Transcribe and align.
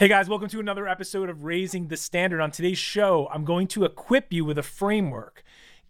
Hey 0.00 0.08
guys, 0.08 0.30
welcome 0.30 0.48
to 0.48 0.60
another 0.60 0.88
episode 0.88 1.28
of 1.28 1.44
Raising 1.44 1.88
the 1.88 1.96
Standard. 1.98 2.40
On 2.40 2.50
today's 2.50 2.78
show, 2.78 3.28
I'm 3.30 3.44
going 3.44 3.66
to 3.66 3.84
equip 3.84 4.32
you 4.32 4.46
with 4.46 4.56
a 4.56 4.62
framework, 4.62 5.42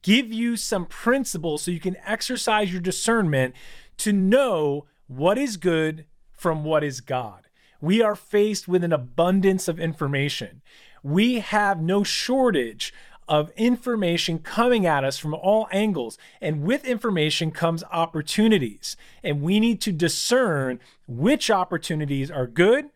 give 0.03 0.33
you 0.33 0.57
some 0.57 0.87
principles 0.87 1.63
so 1.63 1.71
you 1.71 1.79
can 1.79 1.97
exercise 2.05 2.73
your 2.73 2.81
discernment 2.81 3.55
to 3.99 4.13
know 4.13 4.87
what 5.07 5.39
is 5.39 5.57
good 5.57 6.07
from 6.33 6.65
what 6.65 6.83
is 6.83 7.01
God. 7.01 7.47
We 7.81 8.03
are 8.03 8.17
faced 8.17 8.67
with 8.67 8.83
an 8.83 8.93
abundance 8.93 9.69
of 9.69 9.79
information. 9.79 10.63
We 11.05 11.39
have 11.39 11.81
no 11.81 12.03
shortage 12.03 12.93
of 13.29 13.53
information 13.57 14.41
coming 14.41 14.87
at 14.87 15.05
us 15.05 15.19
from 15.19 15.35
all 15.35 15.69
angles. 15.71 16.19
And 16.41 16.65
with 16.65 16.85
information 16.85 17.53
comes 17.53 17.85
opportunities. 17.93 18.97
And 19.23 19.41
we 19.41 19.61
need 19.61 19.81
to 19.83 19.93
discern 19.93 20.81
which 21.07 21.49
opportunities 21.49 22.29
are 22.29 22.49
good 22.49 22.91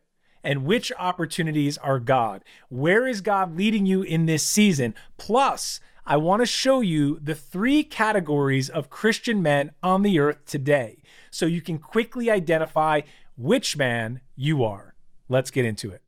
and 0.45 0.65
which 0.65 0.93
opportunities 0.99 1.79
are 1.79 1.99
God. 1.99 2.45
Where 2.69 3.09
is 3.09 3.21
God 3.21 3.57
leading 3.57 3.87
you 3.87 4.03
in 4.03 4.27
this 4.27 4.43
season? 4.43 4.95
Plus, 5.17 5.81
I 6.07 6.19
want 6.19 6.43
to 6.43 6.47
show 6.47 6.83
you 6.83 7.19
the 7.23 7.35
three 7.35 7.83
categories 7.83 8.69
of 8.69 8.91
Christian 8.91 9.43
men 9.43 9.73
on 9.83 10.03
the 10.03 10.19
earth 10.19 10.45
today 10.45 11.03
so 11.31 11.47
you 11.47 11.63
can 11.63 11.79
quickly 11.79 12.31
identify 12.31 13.01
which 13.37 13.77
man 13.77 14.21
you 14.37 14.63
are. 14.63 14.95
Let's 15.29 15.51
get 15.51 15.65
into 15.65 15.91
it. 15.91 16.03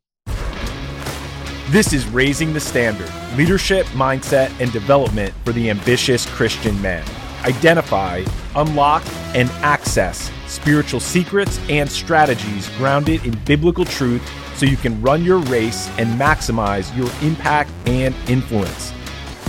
This 1.71 1.91
is 1.91 2.07
Raising 2.07 2.53
the 2.53 2.59
Standard 2.59 3.11
leadership, 3.35 3.85
mindset, 3.87 4.57
and 4.61 4.71
development 4.71 5.33
for 5.43 5.51
the 5.51 5.69
ambitious 5.69 6.25
Christian 6.27 6.81
man. 6.81 7.05
Identify, 7.43 8.23
unlock, 8.55 9.03
and 9.35 9.49
access 9.63 10.31
spiritual 10.47 10.99
secrets 10.99 11.59
and 11.69 11.89
strategies 11.89 12.69
grounded 12.77 13.25
in 13.25 13.37
biblical 13.45 13.85
truth 13.85 14.21
so 14.55 14.65
you 14.65 14.77
can 14.77 14.99
run 15.01 15.23
your 15.23 15.39
race 15.39 15.89
and 15.97 16.19
maximize 16.19 16.95
your 16.97 17.09
impact 17.27 17.69
and 17.85 18.15
influence. 18.27 18.93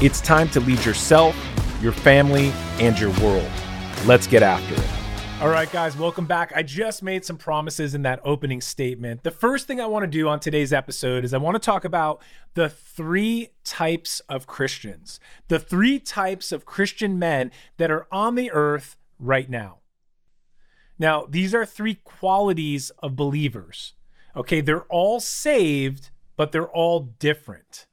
It's 0.02 0.20
time 0.20 0.48
to 0.50 0.60
lead 0.60 0.84
yourself, 0.84 1.36
your 1.80 1.92
family, 1.92 2.52
and 2.78 2.98
your 2.98 3.10
world. 3.20 3.50
Let's 4.04 4.26
get 4.26 4.42
after 4.42 4.74
it. 4.74 4.98
All 5.40 5.48
right, 5.48 5.70
guys, 5.70 5.96
welcome 5.96 6.26
back. 6.26 6.52
I 6.56 6.64
just 6.64 7.00
made 7.00 7.24
some 7.24 7.36
promises 7.36 7.94
in 7.94 8.02
that 8.02 8.20
opening 8.24 8.60
statement. 8.60 9.22
The 9.22 9.30
first 9.30 9.68
thing 9.68 9.80
I 9.80 9.86
want 9.86 10.02
to 10.02 10.08
do 10.08 10.28
on 10.28 10.40
today's 10.40 10.72
episode 10.72 11.24
is 11.24 11.32
I 11.32 11.38
want 11.38 11.54
to 11.54 11.60
talk 11.60 11.84
about 11.84 12.20
the 12.54 12.68
three 12.68 13.50
types 13.62 14.18
of 14.28 14.48
Christians, 14.48 15.20
the 15.46 15.60
three 15.60 16.00
types 16.00 16.50
of 16.50 16.64
Christian 16.64 17.20
men 17.20 17.52
that 17.76 17.88
are 17.88 18.08
on 18.10 18.34
the 18.34 18.50
earth 18.50 18.96
right 19.20 19.48
now. 19.48 19.78
Now, 20.98 21.26
these 21.28 21.54
are 21.54 21.64
three 21.64 21.96
qualities 21.96 22.90
of 22.98 23.16
believers. 23.16 23.94
Okay, 24.36 24.60
they're 24.60 24.84
all 24.84 25.20
saved, 25.20 26.10
but 26.36 26.52
they're 26.52 26.68
all 26.68 27.00
different. 27.18 27.86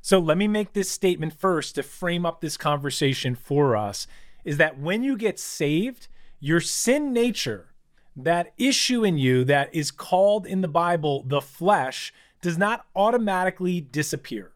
So 0.00 0.18
let 0.18 0.36
me 0.36 0.46
make 0.46 0.74
this 0.74 0.90
statement 0.90 1.32
first 1.32 1.76
to 1.76 1.82
frame 1.82 2.26
up 2.26 2.40
this 2.40 2.56
conversation 2.56 3.34
for 3.34 3.74
us 3.74 4.06
is 4.44 4.58
that 4.58 4.78
when 4.78 5.02
you 5.02 5.16
get 5.16 5.40
saved, 5.40 6.08
your 6.38 6.60
sin 6.60 7.12
nature, 7.12 7.72
that 8.14 8.52
issue 8.58 9.02
in 9.02 9.16
you 9.16 9.44
that 9.44 9.74
is 9.74 9.90
called 9.90 10.46
in 10.46 10.60
the 10.60 10.68
Bible 10.68 11.24
the 11.26 11.40
flesh, 11.40 12.12
does 12.42 12.58
not 12.58 12.84
automatically 12.94 13.80
disappear. 13.80 14.52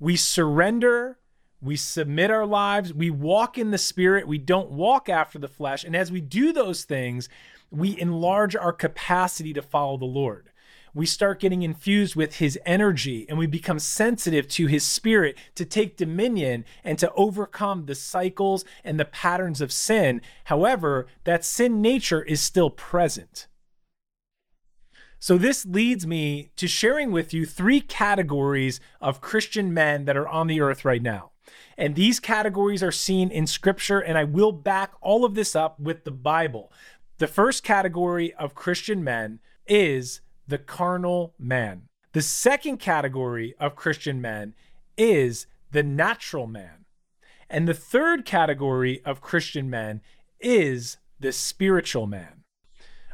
We 0.00 0.16
surrender 0.16 1.19
we 1.62 1.76
submit 1.76 2.30
our 2.30 2.46
lives, 2.46 2.94
we 2.94 3.10
walk 3.10 3.58
in 3.58 3.70
the 3.70 3.78
spirit, 3.78 4.26
we 4.26 4.38
don't 4.38 4.70
walk 4.70 5.08
after 5.08 5.38
the 5.38 5.48
flesh. 5.48 5.84
And 5.84 5.94
as 5.94 6.10
we 6.10 6.20
do 6.20 6.52
those 6.52 6.84
things, 6.84 7.28
we 7.70 7.98
enlarge 8.00 8.56
our 8.56 8.72
capacity 8.72 9.52
to 9.52 9.62
follow 9.62 9.96
the 9.96 10.04
Lord. 10.04 10.50
We 10.92 11.06
start 11.06 11.38
getting 11.38 11.62
infused 11.62 12.16
with 12.16 12.36
his 12.36 12.58
energy 12.66 13.26
and 13.28 13.38
we 13.38 13.46
become 13.46 13.78
sensitive 13.78 14.48
to 14.48 14.66
his 14.66 14.82
spirit 14.82 15.36
to 15.54 15.64
take 15.64 15.96
dominion 15.96 16.64
and 16.82 16.98
to 16.98 17.12
overcome 17.12 17.86
the 17.86 17.94
cycles 17.94 18.64
and 18.82 18.98
the 18.98 19.04
patterns 19.04 19.60
of 19.60 19.70
sin. 19.70 20.20
However, 20.44 21.06
that 21.24 21.44
sin 21.44 21.80
nature 21.80 22.22
is 22.22 22.40
still 22.40 22.70
present. 22.70 23.46
So, 25.22 25.36
this 25.36 25.66
leads 25.66 26.06
me 26.06 26.50
to 26.56 26.66
sharing 26.66 27.12
with 27.12 27.34
you 27.34 27.44
three 27.44 27.82
categories 27.82 28.80
of 29.02 29.20
Christian 29.20 29.72
men 29.72 30.06
that 30.06 30.16
are 30.16 30.26
on 30.26 30.46
the 30.46 30.62
earth 30.62 30.82
right 30.82 31.02
now. 31.02 31.29
And 31.76 31.94
these 31.94 32.20
categories 32.20 32.82
are 32.82 32.92
seen 32.92 33.30
in 33.30 33.46
scripture, 33.46 34.00
and 34.00 34.18
I 34.18 34.24
will 34.24 34.52
back 34.52 34.92
all 35.00 35.24
of 35.24 35.34
this 35.34 35.56
up 35.56 35.80
with 35.80 36.04
the 36.04 36.10
Bible. 36.10 36.72
The 37.18 37.26
first 37.26 37.62
category 37.62 38.34
of 38.34 38.54
Christian 38.54 39.02
men 39.04 39.40
is 39.66 40.20
the 40.46 40.58
carnal 40.58 41.34
man. 41.38 41.88
The 42.12 42.22
second 42.22 42.78
category 42.78 43.54
of 43.60 43.76
Christian 43.76 44.20
men 44.20 44.54
is 44.96 45.46
the 45.70 45.82
natural 45.82 46.46
man. 46.46 46.84
And 47.48 47.66
the 47.66 47.74
third 47.74 48.24
category 48.24 49.02
of 49.04 49.20
Christian 49.20 49.70
men 49.70 50.00
is 50.40 50.98
the 51.18 51.32
spiritual 51.32 52.06
man. 52.06 52.39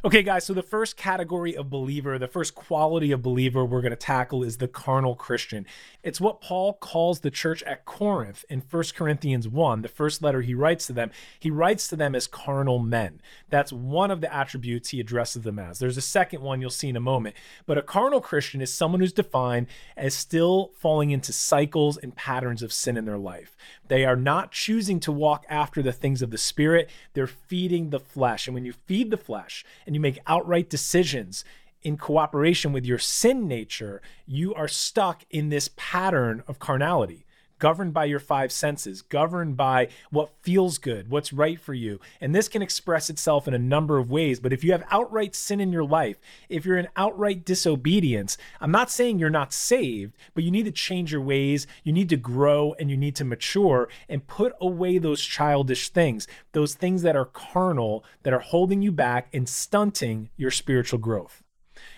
Okay, 0.05 0.21
guys, 0.21 0.45
so 0.45 0.53
the 0.53 0.61
first 0.61 0.95
category 0.95 1.57
of 1.57 1.71
believer, 1.71 2.19
the 2.19 2.27
first 2.27 2.53
quality 2.53 3.11
of 3.11 3.23
believer 3.23 3.65
we're 3.65 3.81
going 3.81 3.89
to 3.89 3.95
tackle 3.95 4.43
is 4.43 4.57
the 4.57 4.67
carnal 4.67 5.15
Christian. 5.15 5.65
It's 6.03 6.21
what 6.21 6.39
Paul 6.39 6.73
calls 6.73 7.21
the 7.21 7.31
church 7.31 7.63
at 7.63 7.83
Corinth 7.83 8.45
in 8.47 8.61
1 8.61 8.83
Corinthians 8.95 9.47
1, 9.47 9.81
the 9.81 9.87
first 9.87 10.21
letter 10.21 10.43
he 10.43 10.53
writes 10.53 10.85
to 10.85 10.93
them. 10.93 11.09
He 11.39 11.49
writes 11.49 11.87
to 11.87 11.95
them 11.95 12.13
as 12.13 12.27
carnal 12.27 12.77
men. 12.77 13.21
That's 13.49 13.73
one 13.73 14.11
of 14.11 14.21
the 14.21 14.31
attributes 14.31 14.89
he 14.89 14.99
addresses 14.99 15.41
them 15.41 15.57
as. 15.57 15.79
There's 15.79 15.97
a 15.97 16.01
second 16.01 16.43
one 16.43 16.61
you'll 16.61 16.69
see 16.69 16.89
in 16.89 16.95
a 16.95 16.99
moment. 16.99 17.35
But 17.65 17.79
a 17.79 17.81
carnal 17.81 18.21
Christian 18.21 18.61
is 18.61 18.71
someone 18.71 19.01
who's 19.01 19.11
defined 19.11 19.65
as 19.97 20.13
still 20.13 20.73
falling 20.77 21.09
into 21.09 21.33
cycles 21.33 21.97
and 21.97 22.15
patterns 22.15 22.61
of 22.61 22.71
sin 22.71 22.97
in 22.97 23.05
their 23.05 23.17
life. 23.17 23.57
They 23.87 24.05
are 24.05 24.15
not 24.15 24.51
choosing 24.51 24.99
to 24.99 25.11
walk 25.11 25.43
after 25.49 25.81
the 25.81 25.91
things 25.91 26.21
of 26.21 26.29
the 26.29 26.37
Spirit, 26.37 26.87
they're 27.13 27.25
feeding 27.25 27.89
the 27.89 27.99
flesh. 27.99 28.47
And 28.47 28.53
when 28.53 28.63
you 28.63 28.73
feed 28.85 29.09
the 29.09 29.17
flesh, 29.17 29.65
and 29.87 29.95
you 29.95 29.99
make 29.99 30.19
outright 30.27 30.69
decisions 30.69 31.43
in 31.81 31.97
cooperation 31.97 32.73
with 32.73 32.85
your 32.85 32.99
sin 32.99 33.47
nature, 33.47 34.01
you 34.27 34.53
are 34.53 34.67
stuck 34.67 35.23
in 35.31 35.49
this 35.49 35.71
pattern 35.75 36.43
of 36.47 36.59
carnality 36.59 37.25
governed 37.59 37.93
by 37.93 38.05
your 38.05 38.19
five 38.19 38.51
senses, 38.51 39.01
governed 39.01 39.57
by 39.57 39.87
what 40.09 40.29
feels 40.41 40.77
good, 40.77 41.09
what's 41.09 41.33
right 41.33 41.59
for 41.59 41.73
you. 41.73 41.99
And 42.21 42.33
this 42.33 42.47
can 42.47 42.61
express 42.61 43.09
itself 43.09 43.47
in 43.47 43.53
a 43.53 43.59
number 43.59 43.97
of 43.97 44.09
ways. 44.09 44.39
But 44.39 44.53
if 44.53 44.63
you 44.63 44.71
have 44.71 44.85
outright 44.89 45.35
sin 45.35 45.59
in 45.59 45.71
your 45.71 45.83
life, 45.83 46.17
if 46.49 46.65
you're 46.65 46.77
in 46.77 46.87
outright 46.95 47.45
disobedience, 47.45 48.37
I'm 48.61 48.71
not 48.71 48.91
saying 48.91 49.19
you're 49.19 49.29
not 49.29 49.53
saved, 49.53 50.15
but 50.33 50.43
you 50.43 50.51
need 50.51 50.65
to 50.65 50.71
change 50.71 51.11
your 51.11 51.21
ways. 51.21 51.67
You 51.83 51.93
need 51.93 52.09
to 52.09 52.17
grow 52.17 52.75
and 52.79 52.89
you 52.89 52.97
need 52.97 53.15
to 53.17 53.25
mature 53.25 53.89
and 54.09 54.27
put 54.27 54.53
away 54.61 54.97
those 54.97 55.23
childish 55.23 55.89
things, 55.89 56.27
those 56.51 56.73
things 56.73 57.01
that 57.01 57.15
are 57.15 57.25
carnal, 57.25 58.03
that 58.23 58.33
are 58.33 58.39
holding 58.39 58.81
you 58.81 58.91
back 58.91 59.29
and 59.33 59.47
stunting 59.47 60.29
your 60.37 60.51
spiritual 60.51 60.99
growth. 60.99 61.43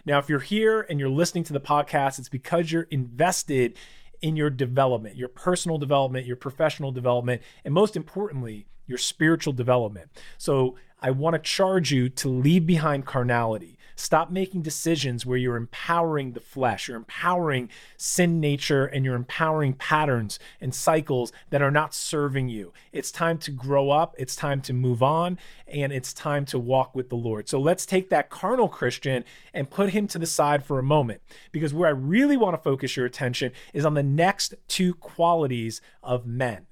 Now, 0.06 0.20
if 0.20 0.30
you're 0.30 0.40
here 0.40 0.82
and 0.90 1.00
you're 1.00 1.10
listening 1.10 1.44
to 1.46 1.54
the 1.54 1.60
podcast, 1.60 2.20
it's 2.20 2.30
because 2.30 2.72
you're 2.72 2.88
invested 2.92 3.78
in 4.22 4.36
your 4.36 4.50
development, 4.50 5.16
your 5.16 5.30
personal 5.30 5.78
development, 5.78 6.26
your 6.26 6.36
professional 6.36 6.92
development, 6.92 7.42
and 7.66 7.74
most 7.74 7.96
importantly, 7.96 8.68
your 8.86 8.98
spiritual 8.98 9.54
development. 9.54 10.10
So 10.38 10.76
I 11.02 11.12
want 11.12 11.36
to 11.36 11.40
charge 11.40 11.92
you 11.92 12.10
to 12.10 12.30
leave 12.30 12.66
behind 12.66 13.06
carnality. 13.06 13.78
Stop 14.00 14.32
making 14.32 14.62
decisions 14.62 15.26
where 15.26 15.38
you're 15.38 15.58
empowering 15.58 16.32
the 16.32 16.40
flesh, 16.40 16.88
you're 16.88 16.96
empowering 16.96 17.70
sin 17.98 18.40
nature, 18.40 18.86
and 18.86 19.04
you're 19.04 19.16
empowering 19.16 19.74
patterns 19.74 20.40
and 20.62 20.74
cycles 20.74 21.34
that 21.50 21.62
are 21.62 21.70
not 21.70 21.94
serving 21.94 22.48
you. 22.48 22.72
It's 22.94 23.12
time 23.12 23.38
to 23.40 23.52
grow 23.52 23.90
up, 23.90 24.16
it's 24.18 24.38
time 24.38 24.62
to 24.62 24.74
move 24.74 25.04
on, 25.04 25.38
and 25.68 25.92
it's 25.92 26.14
time 26.14 26.46
to 26.46 26.58
walk 26.58 26.96
with 26.96 27.10
the 27.10 27.16
Lord. 27.16 27.50
So 27.50 27.60
let's 27.60 27.86
take 27.86 28.10
that 28.10 28.30
carnal 28.30 28.70
Christian 28.70 29.26
and 29.54 29.70
put 29.70 29.90
him 29.90 30.08
to 30.08 30.18
the 30.18 30.26
side 30.26 30.64
for 30.64 30.80
a 30.80 30.84
moment, 30.84 31.22
because 31.52 31.74
where 31.74 31.90
I 31.90 31.92
really 31.92 32.38
want 32.38 32.56
to 32.56 32.64
focus 32.64 32.96
your 32.96 33.06
attention 33.06 33.52
is 33.74 33.86
on 33.86 33.96
the 33.96 34.04
next 34.04 34.54
two 34.68 34.94
qualities 34.94 35.82
of 36.02 36.26
men. 36.26 36.68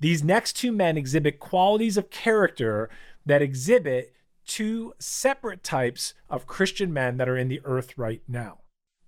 These 0.00 0.24
next 0.24 0.54
two 0.54 0.72
men 0.72 0.98
exhibit 0.98 1.38
qualities 1.38 1.96
of 1.96 2.10
character 2.10 2.90
that 3.24 3.40
exhibit 3.40 4.12
two 4.46 4.94
separate 4.98 5.62
types 5.62 6.14
of 6.28 6.46
Christian 6.46 6.92
men 6.92 7.16
that 7.16 7.28
are 7.28 7.36
in 7.36 7.48
the 7.48 7.60
earth 7.64 7.96
right 7.96 8.22
now. 8.26 8.58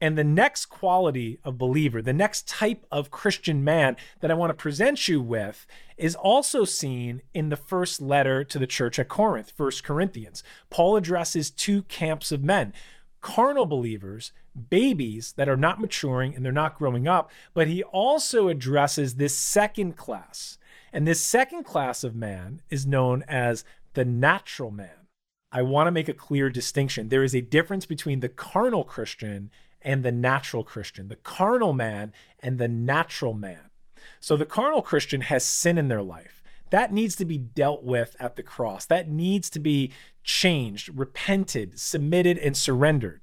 And 0.01 0.19
the 0.19 0.25
next 0.25 0.67
quality 0.67 1.39
of 1.45 1.57
believer, 1.57 2.03
the 2.03 2.13
next 2.13 2.47
type 2.47 2.85
of 2.91 3.11
Christian 3.11 3.65
man 3.65 3.97
that 4.21 4.31
I 4.31 4.35
want 4.35 4.51
to 4.51 4.55
present 4.55 5.09
you 5.09 5.23
with 5.23 5.67
is 5.97 6.15
also 6.15 6.65
seen 6.65 7.23
in 7.33 7.49
the 7.49 7.57
first 7.57 8.03
letter 8.03 8.45
to 8.45 8.59
the 8.59 8.67
church 8.67 8.99
at 8.99 9.09
Corinth, 9.09 9.53
First 9.57 9.83
Corinthians. 9.83 10.43
Paul 10.69 10.97
addresses 10.97 11.51
two 11.51 11.83
camps 11.85 12.33
of 12.33 12.43
men 12.43 12.75
carnal 13.23 13.65
believers, 13.65 14.33
babies 14.69 15.33
that 15.39 15.49
are 15.49 15.57
not 15.57 15.81
maturing 15.81 16.35
and 16.35 16.45
they're 16.45 16.53
not 16.53 16.77
growing 16.77 17.09
up, 17.09 17.31
but 17.55 17.67
he 17.67 17.83
also 17.85 18.49
addresses 18.49 19.15
this 19.15 19.35
second 19.35 19.97
class. 19.97 20.59
And 20.93 21.09
this 21.09 21.23
second 21.23 21.65
class 21.65 22.05
of 22.05 22.15
man 22.15 22.61
is 22.69 22.85
known 22.85 23.25
as 23.27 23.65
the 23.95 24.05
natural 24.05 24.71
man. 24.71 25.04
I 25.55 25.63
want 25.63 25.87
to 25.87 25.93
make 25.93 26.09
a 26.09 26.15
clear 26.15 26.51
distinction. 26.51 27.09
There 27.09 27.23
is 27.23 27.35
a 27.35 27.41
difference 27.41 27.87
between 27.87 28.19
the 28.19 28.29
carnal 28.29 28.83
Christian 28.83 29.53
and 29.81 30.03
the 30.03 30.11
natural 30.11 30.65
Christian, 30.65 31.07
the 31.07 31.15
carnal 31.15 31.73
man 31.73 32.13
and 32.41 32.59
the 32.59 32.67
natural 32.67 33.35
man. 33.35 33.71
So 34.19 34.37
the 34.37 34.47
carnal 34.47 34.83
Christian 34.83 35.21
has 35.21 35.45
sin 35.45 35.79
in 35.79 35.87
their 35.87 36.03
life. 36.03 36.43
That 36.71 36.93
needs 36.93 37.15
to 37.17 37.25
be 37.25 37.39
dealt 37.39 37.85
with 37.85 38.17
at 38.19 38.35
the 38.35 38.43
cross. 38.43 38.85
That 38.87 39.09
needs 39.09 39.49
to 39.51 39.61
be 39.61 39.93
changed, 40.25 40.91
repented, 40.93 41.79
submitted, 41.79 42.37
and 42.37 42.57
surrendered. 42.57 43.21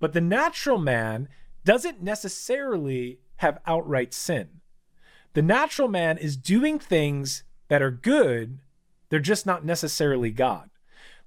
But 0.00 0.12
the 0.12 0.20
natural 0.20 0.78
man 0.78 1.28
doesn't 1.64 2.02
necessarily 2.02 3.20
have 3.36 3.60
outright 3.64 4.12
sin. 4.12 4.60
The 5.34 5.42
natural 5.42 5.86
man 5.86 6.18
is 6.18 6.36
doing 6.36 6.80
things 6.80 7.44
that 7.68 7.80
are 7.80 7.92
good, 7.92 8.58
they're 9.08 9.20
just 9.20 9.46
not 9.46 9.64
necessarily 9.64 10.32
God. 10.32 10.69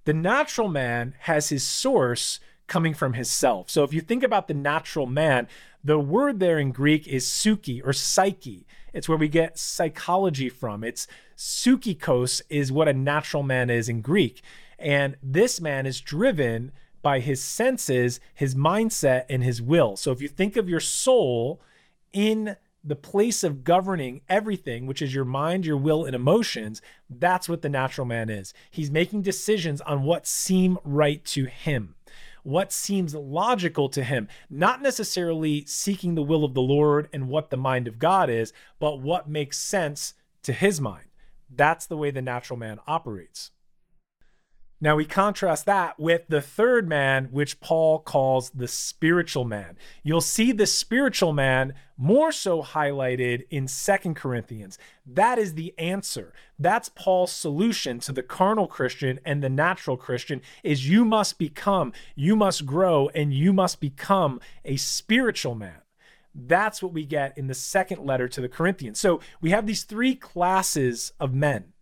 The 0.06 0.14
natural 0.14 0.68
man 0.68 1.16
has 1.20 1.50
his 1.50 1.64
source 1.64 2.40
coming 2.68 2.94
from 2.94 3.14
his 3.14 3.30
self. 3.30 3.70
So 3.70 3.84
if 3.84 3.94
you 3.94 4.02
think 4.02 4.24
about 4.24 4.48
the 4.48 4.54
natural 4.54 5.06
man, 5.06 5.48
the 5.84 6.00
word 6.00 6.40
there 6.40 6.60
in 6.60 6.72
Greek 6.72 7.08
is 7.08 7.28
psyche 7.28 7.82
or 7.82 7.94
psyche. 7.94 8.66
It's 8.94 9.10
where 9.10 9.18
we 9.18 9.28
get 9.28 9.58
psychology 9.58 10.50
from. 10.50 10.84
It's 10.84 11.08
psychikos 11.38 12.42
is 12.50 12.72
what 12.72 12.88
a 12.88 12.94
natural 12.94 13.44
man 13.44 13.70
is 13.70 13.90
in 13.90 14.02
Greek. 14.02 14.42
And 14.80 15.18
this 15.22 15.60
man 15.60 15.86
is 15.86 16.02
driven 16.02 16.72
by 17.02 17.20
his 17.20 17.44
senses, 17.44 18.20
his 18.34 18.56
mindset, 18.56 19.26
and 19.30 19.44
his 19.44 19.62
will. 19.62 19.98
So 19.98 20.12
if 20.12 20.22
you 20.22 20.28
think 20.28 20.56
of 20.56 20.70
your 20.70 20.80
soul 20.80 21.62
in 22.14 22.56
the 22.84 22.96
place 22.96 23.44
of 23.44 23.64
governing 23.64 24.22
everything, 24.28 24.86
which 24.86 25.02
is 25.02 25.16
your 25.16 25.26
mind, 25.26 25.66
your 25.66 25.78
will, 25.78 26.04
and 26.06 26.16
emotions, 26.16 26.82
that's 27.10 27.48
what 27.48 27.62
the 27.62 27.70
natural 27.70 28.06
man 28.06 28.30
is. 28.30 28.54
He's 28.70 28.92
making 28.92 29.22
decisions 29.22 29.80
on 29.82 30.04
what 30.04 30.28
seem 30.28 30.78
right 30.84 31.24
to 31.26 31.46
him, 31.46 31.96
what 32.44 32.74
seems 32.74 33.16
logical 33.16 33.88
to 33.90 34.04
him, 34.04 34.28
not 34.50 34.82
necessarily 34.82 35.64
seeking 35.66 36.16
the 36.16 36.24
will 36.24 36.44
of 36.44 36.54
the 36.54 36.62
Lord 36.62 37.08
and 37.14 37.30
what 37.30 37.50
the 37.50 37.58
mind 37.58 37.88
of 37.88 38.00
God 38.00 38.30
is, 38.30 38.52
but 38.80 39.00
what 39.00 39.30
makes 39.30 39.58
sense 39.58 40.14
to 40.44 40.52
his 40.52 40.82
mind. 40.82 41.08
That's 41.50 41.86
the 41.86 41.98
way 41.98 42.12
the 42.12 42.22
natural 42.22 42.60
man 42.60 42.80
operates. 42.86 43.52
Now 44.84 44.98
we 44.98 45.06
contrast 45.06 45.66
that 45.68 45.98
with 45.98 46.24
the 46.28 46.42
third 46.42 46.90
man, 46.90 47.30
which 47.32 47.62
Paul 47.62 48.00
calls 48.00 48.50
the 48.50 48.68
spiritual 48.68 49.46
man. 49.46 49.78
You'll 50.04 50.20
see 50.20 50.52
the 50.52 50.66
spiritual 50.68 51.32
man 51.32 51.74
more 51.96 52.34
so 52.34 52.62
highlighted 52.62 53.46
in 53.50 53.70
Second 53.70 54.16
Corinthians. 54.18 54.78
That 55.06 55.40
is 55.40 55.54
the 55.54 55.74
answer. 55.80 56.34
That's 56.60 56.90
Paul's 56.90 57.32
solution 57.32 58.00
to 58.02 58.12
the 58.12 58.24
carnal 58.24 58.68
Christian 58.68 59.22
and 59.24 59.42
the 59.42 59.50
natural 59.50 59.96
Christian 59.96 60.42
is 60.64 60.90
you 60.90 61.06
must 61.06 61.40
become, 61.40 61.94
you 62.14 62.36
must 62.36 62.66
grow, 62.66 63.08
and 63.16 63.34
you 63.34 63.54
must 63.54 63.80
become 63.80 64.42
a 64.66 64.76
spiritual 64.76 65.56
man. 65.56 65.80
That's 66.36 66.84
what 66.84 66.92
we 66.92 67.06
get 67.06 67.38
in 67.38 67.48
the 67.48 67.54
second 67.54 68.06
letter 68.06 68.28
to 68.28 68.42
the 68.42 68.50
Corinthians. 68.50 69.00
So 69.00 69.22
we 69.40 69.52
have 69.52 69.66
these 69.66 69.84
three 69.84 70.14
classes 70.14 71.14
of 71.22 71.34
men 71.34 71.73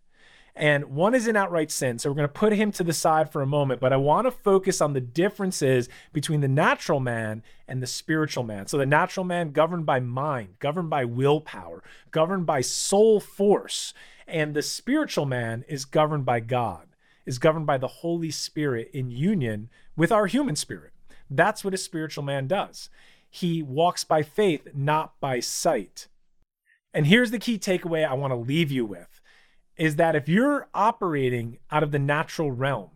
and 0.54 0.84
one 0.86 1.14
is 1.14 1.26
an 1.26 1.36
outright 1.36 1.70
sin. 1.70 1.98
So 1.98 2.10
we're 2.10 2.16
going 2.16 2.28
to 2.28 2.32
put 2.32 2.52
him 2.52 2.72
to 2.72 2.84
the 2.84 2.92
side 2.92 3.32
for 3.32 3.40
a 3.40 3.46
moment, 3.46 3.80
but 3.80 3.92
I 3.92 3.96
want 3.96 4.26
to 4.26 4.30
focus 4.30 4.80
on 4.80 4.92
the 4.92 5.00
differences 5.00 5.88
between 6.12 6.40
the 6.42 6.48
natural 6.48 7.00
man 7.00 7.42
and 7.66 7.82
the 7.82 7.86
spiritual 7.86 8.44
man. 8.44 8.66
So 8.66 8.76
the 8.76 8.84
natural 8.84 9.24
man 9.24 9.52
governed 9.52 9.86
by 9.86 10.00
mind, 10.00 10.58
governed 10.58 10.90
by 10.90 11.06
willpower, 11.06 11.82
governed 12.10 12.44
by 12.44 12.60
soul 12.60 13.18
force, 13.18 13.94
and 14.26 14.54
the 14.54 14.62
spiritual 14.62 15.24
man 15.24 15.64
is 15.68 15.86
governed 15.86 16.26
by 16.26 16.40
God, 16.40 16.86
is 17.24 17.38
governed 17.38 17.66
by 17.66 17.78
the 17.78 17.88
Holy 17.88 18.30
Spirit 18.30 18.90
in 18.92 19.10
union 19.10 19.70
with 19.96 20.12
our 20.12 20.26
human 20.26 20.56
spirit. 20.56 20.92
That's 21.30 21.64
what 21.64 21.74
a 21.74 21.78
spiritual 21.78 22.24
man 22.24 22.46
does. 22.46 22.90
He 23.30 23.62
walks 23.62 24.04
by 24.04 24.22
faith, 24.22 24.68
not 24.74 25.18
by 25.18 25.40
sight. 25.40 26.08
And 26.92 27.06
here's 27.06 27.30
the 27.30 27.38
key 27.38 27.58
takeaway 27.58 28.06
I 28.06 28.12
want 28.12 28.32
to 28.32 28.36
leave 28.36 28.70
you 28.70 28.84
with 28.84 29.11
is 29.76 29.96
that 29.96 30.16
if 30.16 30.28
you're 30.28 30.68
operating 30.74 31.58
out 31.70 31.82
of 31.82 31.90
the 31.90 31.98
natural 31.98 32.52
realm, 32.52 32.90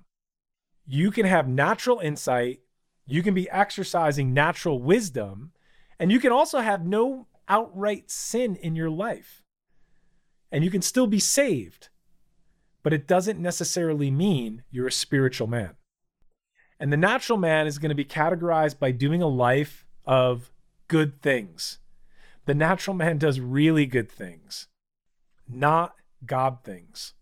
you 0.86 1.10
can 1.10 1.26
have 1.26 1.48
natural 1.48 1.98
insight, 1.98 2.60
you 3.06 3.22
can 3.22 3.34
be 3.34 3.50
exercising 3.50 4.32
natural 4.32 4.80
wisdom, 4.80 5.52
and 5.98 6.12
you 6.12 6.20
can 6.20 6.32
also 6.32 6.60
have 6.60 6.86
no 6.86 7.26
outright 7.48 8.10
sin 8.10 8.56
in 8.56 8.76
your 8.76 8.90
life. 8.90 9.42
And 10.52 10.62
you 10.62 10.70
can 10.70 10.82
still 10.82 11.06
be 11.06 11.18
saved, 11.18 11.88
but 12.82 12.92
it 12.92 13.08
doesn't 13.08 13.40
necessarily 13.40 14.10
mean 14.10 14.62
you're 14.70 14.86
a 14.86 14.92
spiritual 14.92 15.46
man. 15.46 15.74
And 16.78 16.92
the 16.92 16.96
natural 16.96 17.38
man 17.38 17.66
is 17.66 17.78
going 17.78 17.88
to 17.88 17.96
be 17.96 18.04
categorized 18.04 18.78
by 18.78 18.90
doing 18.90 19.22
a 19.22 19.28
life 19.28 19.86
of 20.04 20.52
good 20.88 21.20
things. 21.20 21.78
The 22.44 22.54
natural 22.54 22.94
man 22.94 23.18
does 23.18 23.40
really 23.40 23.86
good 23.86 24.10
things, 24.10 24.68
not 25.48 25.95
God 26.24 26.58
things. 26.64 27.14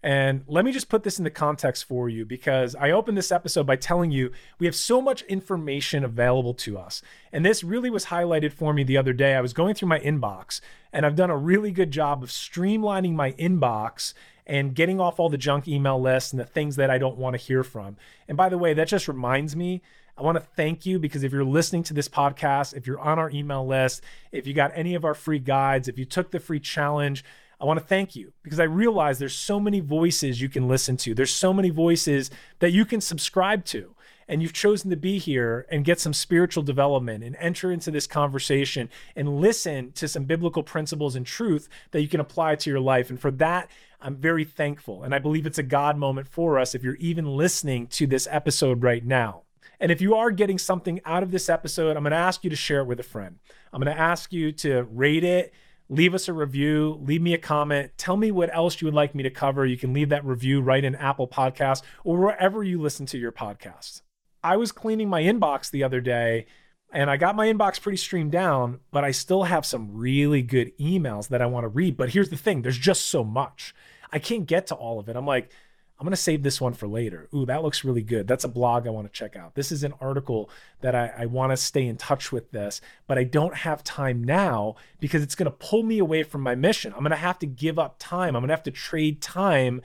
And 0.00 0.44
let 0.46 0.64
me 0.64 0.70
just 0.70 0.88
put 0.88 1.02
this 1.02 1.18
into 1.18 1.30
context 1.30 1.84
for 1.84 2.08
you 2.08 2.24
because 2.24 2.76
I 2.76 2.92
opened 2.92 3.18
this 3.18 3.32
episode 3.32 3.66
by 3.66 3.74
telling 3.74 4.12
you 4.12 4.30
we 4.60 4.66
have 4.66 4.76
so 4.76 5.02
much 5.02 5.22
information 5.22 6.04
available 6.04 6.54
to 6.54 6.78
us. 6.78 7.02
And 7.32 7.44
this 7.44 7.64
really 7.64 7.90
was 7.90 8.06
highlighted 8.06 8.52
for 8.52 8.72
me 8.72 8.84
the 8.84 8.96
other 8.96 9.12
day. 9.12 9.34
I 9.34 9.40
was 9.40 9.52
going 9.52 9.74
through 9.74 9.88
my 9.88 9.98
inbox 9.98 10.60
and 10.92 11.04
I've 11.04 11.16
done 11.16 11.30
a 11.30 11.36
really 11.36 11.72
good 11.72 11.90
job 11.90 12.22
of 12.22 12.28
streamlining 12.28 13.14
my 13.14 13.32
inbox 13.32 14.14
and 14.46 14.74
getting 14.74 15.00
off 15.00 15.18
all 15.18 15.28
the 15.28 15.36
junk 15.36 15.66
email 15.66 16.00
lists 16.00 16.32
and 16.32 16.38
the 16.38 16.46
things 16.46 16.76
that 16.76 16.90
I 16.90 16.98
don't 16.98 17.18
want 17.18 17.34
to 17.34 17.42
hear 17.42 17.64
from. 17.64 17.96
And 18.28 18.36
by 18.36 18.48
the 18.48 18.56
way, 18.56 18.74
that 18.74 18.88
just 18.88 19.08
reminds 19.08 19.56
me 19.56 19.82
I 20.18 20.22
want 20.22 20.36
to 20.36 20.44
thank 20.56 20.84
you 20.84 20.98
because 20.98 21.22
if 21.22 21.32
you're 21.32 21.44
listening 21.44 21.84
to 21.84 21.94
this 21.94 22.08
podcast, 22.08 22.74
if 22.74 22.88
you're 22.88 22.98
on 22.98 23.20
our 23.20 23.30
email 23.30 23.64
list, 23.64 24.02
if 24.32 24.48
you 24.48 24.54
got 24.54 24.72
any 24.74 24.96
of 24.96 25.04
our 25.04 25.14
free 25.14 25.38
guides, 25.38 25.86
if 25.86 25.96
you 25.96 26.04
took 26.04 26.32
the 26.32 26.40
free 26.40 26.58
challenge, 26.58 27.24
I 27.60 27.64
want 27.64 27.80
to 27.80 27.86
thank 27.86 28.14
you 28.14 28.32
because 28.42 28.60
I 28.60 28.64
realize 28.64 29.18
there's 29.18 29.34
so 29.34 29.58
many 29.58 29.80
voices 29.80 30.40
you 30.40 30.48
can 30.48 30.68
listen 30.68 30.96
to. 30.98 31.14
There's 31.14 31.34
so 31.34 31.52
many 31.52 31.70
voices 31.70 32.30
that 32.60 32.70
you 32.70 32.84
can 32.84 33.00
subscribe 33.00 33.64
to. 33.66 33.94
And 34.30 34.42
you've 34.42 34.52
chosen 34.52 34.90
to 34.90 34.96
be 34.96 35.18
here 35.18 35.66
and 35.70 35.86
get 35.86 35.98
some 35.98 36.12
spiritual 36.12 36.62
development 36.62 37.24
and 37.24 37.34
enter 37.36 37.72
into 37.72 37.90
this 37.90 38.06
conversation 38.06 38.90
and 39.16 39.40
listen 39.40 39.92
to 39.92 40.06
some 40.06 40.24
biblical 40.24 40.62
principles 40.62 41.16
and 41.16 41.24
truth 41.24 41.66
that 41.92 42.02
you 42.02 42.08
can 42.08 42.20
apply 42.20 42.56
to 42.56 42.70
your 42.70 42.78
life. 42.78 43.08
And 43.08 43.18
for 43.18 43.30
that, 43.32 43.70
I'm 44.02 44.16
very 44.16 44.44
thankful. 44.44 45.02
And 45.02 45.14
I 45.14 45.18
believe 45.18 45.46
it's 45.46 45.58
a 45.58 45.62
God 45.62 45.96
moment 45.96 46.28
for 46.28 46.58
us 46.58 46.74
if 46.74 46.84
you're 46.84 46.96
even 46.96 47.24
listening 47.24 47.86
to 47.88 48.06
this 48.06 48.28
episode 48.30 48.82
right 48.82 49.04
now. 49.04 49.44
And 49.80 49.90
if 49.90 50.00
you 50.00 50.14
are 50.14 50.30
getting 50.30 50.58
something 50.58 51.00
out 51.06 51.22
of 51.22 51.30
this 51.30 51.48
episode, 51.48 51.96
I'm 51.96 52.02
going 52.02 52.10
to 52.10 52.16
ask 52.16 52.44
you 52.44 52.50
to 52.50 52.56
share 52.56 52.80
it 52.80 52.86
with 52.86 53.00
a 53.00 53.04
friend. 53.04 53.38
I'm 53.72 53.82
going 53.82 53.94
to 53.94 54.00
ask 54.00 54.32
you 54.32 54.52
to 54.52 54.82
rate 54.82 55.24
it 55.24 55.54
leave 55.88 56.14
us 56.14 56.28
a 56.28 56.32
review, 56.32 57.00
leave 57.02 57.22
me 57.22 57.34
a 57.34 57.38
comment, 57.38 57.92
tell 57.96 58.16
me 58.16 58.30
what 58.30 58.54
else 58.54 58.80
you 58.80 58.86
would 58.86 58.94
like 58.94 59.14
me 59.14 59.22
to 59.22 59.30
cover. 59.30 59.64
You 59.64 59.76
can 59.76 59.92
leave 59.92 60.10
that 60.10 60.24
review 60.24 60.60
right 60.60 60.84
in 60.84 60.94
Apple 60.94 61.28
Podcasts 61.28 61.82
or 62.04 62.18
wherever 62.18 62.62
you 62.62 62.80
listen 62.80 63.06
to 63.06 63.18
your 63.18 63.32
podcasts. 63.32 64.02
I 64.42 64.56
was 64.56 64.72
cleaning 64.72 65.08
my 65.08 65.22
inbox 65.22 65.70
the 65.70 65.82
other 65.82 66.00
day 66.00 66.46
and 66.92 67.10
I 67.10 67.16
got 67.16 67.36
my 67.36 67.46
inbox 67.46 67.80
pretty 67.80 67.98
streamed 67.98 68.32
down, 68.32 68.80
but 68.90 69.04
I 69.04 69.10
still 69.10 69.44
have 69.44 69.66
some 69.66 69.90
really 69.92 70.42
good 70.42 70.76
emails 70.78 71.28
that 71.28 71.42
I 71.42 71.46
want 71.46 71.64
to 71.64 71.68
read. 71.68 71.96
But 71.96 72.10
here's 72.10 72.30
the 72.30 72.36
thing 72.36 72.62
there's 72.62 72.78
just 72.78 73.06
so 73.06 73.24
much. 73.24 73.74
I 74.10 74.18
can't 74.18 74.46
get 74.46 74.68
to 74.68 74.74
all 74.74 74.98
of 74.98 75.08
it. 75.08 75.16
I'm 75.16 75.26
like, 75.26 75.50
I'm 75.98 76.04
going 76.04 76.12
to 76.12 76.16
save 76.16 76.44
this 76.44 76.60
one 76.60 76.74
for 76.74 76.86
later. 76.86 77.28
Ooh, 77.34 77.44
that 77.46 77.64
looks 77.64 77.82
really 77.82 78.02
good. 78.02 78.28
That's 78.28 78.44
a 78.44 78.48
blog 78.48 78.86
I 78.86 78.90
want 78.90 79.08
to 79.08 79.12
check 79.12 79.34
out. 79.34 79.56
This 79.56 79.72
is 79.72 79.82
an 79.82 79.94
article 80.00 80.48
that 80.80 80.94
I, 80.94 81.12
I 81.18 81.26
want 81.26 81.50
to 81.50 81.56
stay 81.56 81.88
in 81.88 81.96
touch 81.96 82.30
with 82.30 82.52
this, 82.52 82.80
but 83.08 83.18
I 83.18 83.24
don't 83.24 83.56
have 83.56 83.82
time 83.82 84.22
now 84.22 84.76
because 85.00 85.24
it's 85.24 85.34
going 85.34 85.50
to 85.50 85.56
pull 85.56 85.82
me 85.82 85.98
away 85.98 86.22
from 86.22 86.40
my 86.42 86.54
mission. 86.54 86.92
I'm 86.92 87.00
going 87.00 87.10
to 87.10 87.16
have 87.16 87.40
to 87.40 87.46
give 87.46 87.80
up 87.80 87.96
time. 87.98 88.36
I'm 88.36 88.42
going 88.42 88.48
to 88.48 88.54
have 88.54 88.62
to 88.64 88.70
trade 88.70 89.20
time 89.20 89.82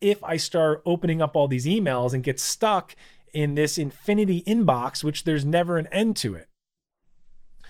if 0.00 0.24
I 0.24 0.38
start 0.38 0.82
opening 0.84 1.22
up 1.22 1.36
all 1.36 1.46
these 1.46 1.66
emails 1.66 2.14
and 2.14 2.24
get 2.24 2.40
stuck 2.40 2.96
in 3.32 3.54
this 3.54 3.78
infinity 3.78 4.42
inbox, 4.48 5.04
which 5.04 5.22
there's 5.22 5.44
never 5.44 5.78
an 5.78 5.86
end 5.92 6.16
to 6.16 6.34
it. 6.34 6.48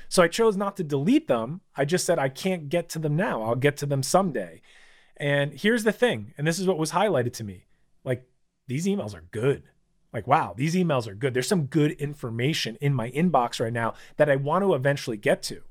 So 0.08 0.22
I 0.22 0.28
chose 0.28 0.56
not 0.56 0.78
to 0.78 0.84
delete 0.84 1.28
them. 1.28 1.60
I 1.76 1.84
just 1.84 2.06
said 2.06 2.18
I 2.18 2.30
can't 2.30 2.70
get 2.70 2.88
to 2.90 2.98
them 2.98 3.14
now. 3.14 3.42
I'll 3.42 3.54
get 3.56 3.76
to 3.78 3.86
them 3.86 4.02
someday. 4.02 4.62
And 5.18 5.52
here's 5.52 5.84
the 5.84 5.92
thing, 5.92 6.32
and 6.38 6.46
this 6.46 6.58
is 6.58 6.66
what 6.66 6.78
was 6.78 6.92
highlighted 6.92 7.34
to 7.34 7.44
me 7.44 7.66
like 8.04 8.28
these 8.66 8.87
emails 8.87 9.14
are 9.14 9.25
good. 9.30 9.64
Like, 10.12 10.26
wow, 10.28 10.54
these 10.56 10.76
emails 10.76 11.08
are 11.08 11.14
good. 11.14 11.34
There's 11.34 11.49
some 11.49 11.66
good 11.66 11.92
information 11.92 12.76
in 12.80 12.94
my 12.94 13.11
inbox 13.11 13.58
right 13.58 13.73
now 13.73 13.94
that 14.16 14.30
I 14.30 14.37
want 14.37 14.62
to 14.62 14.75
eventually 14.75 15.16
get 15.16 15.42
to. 15.44 15.62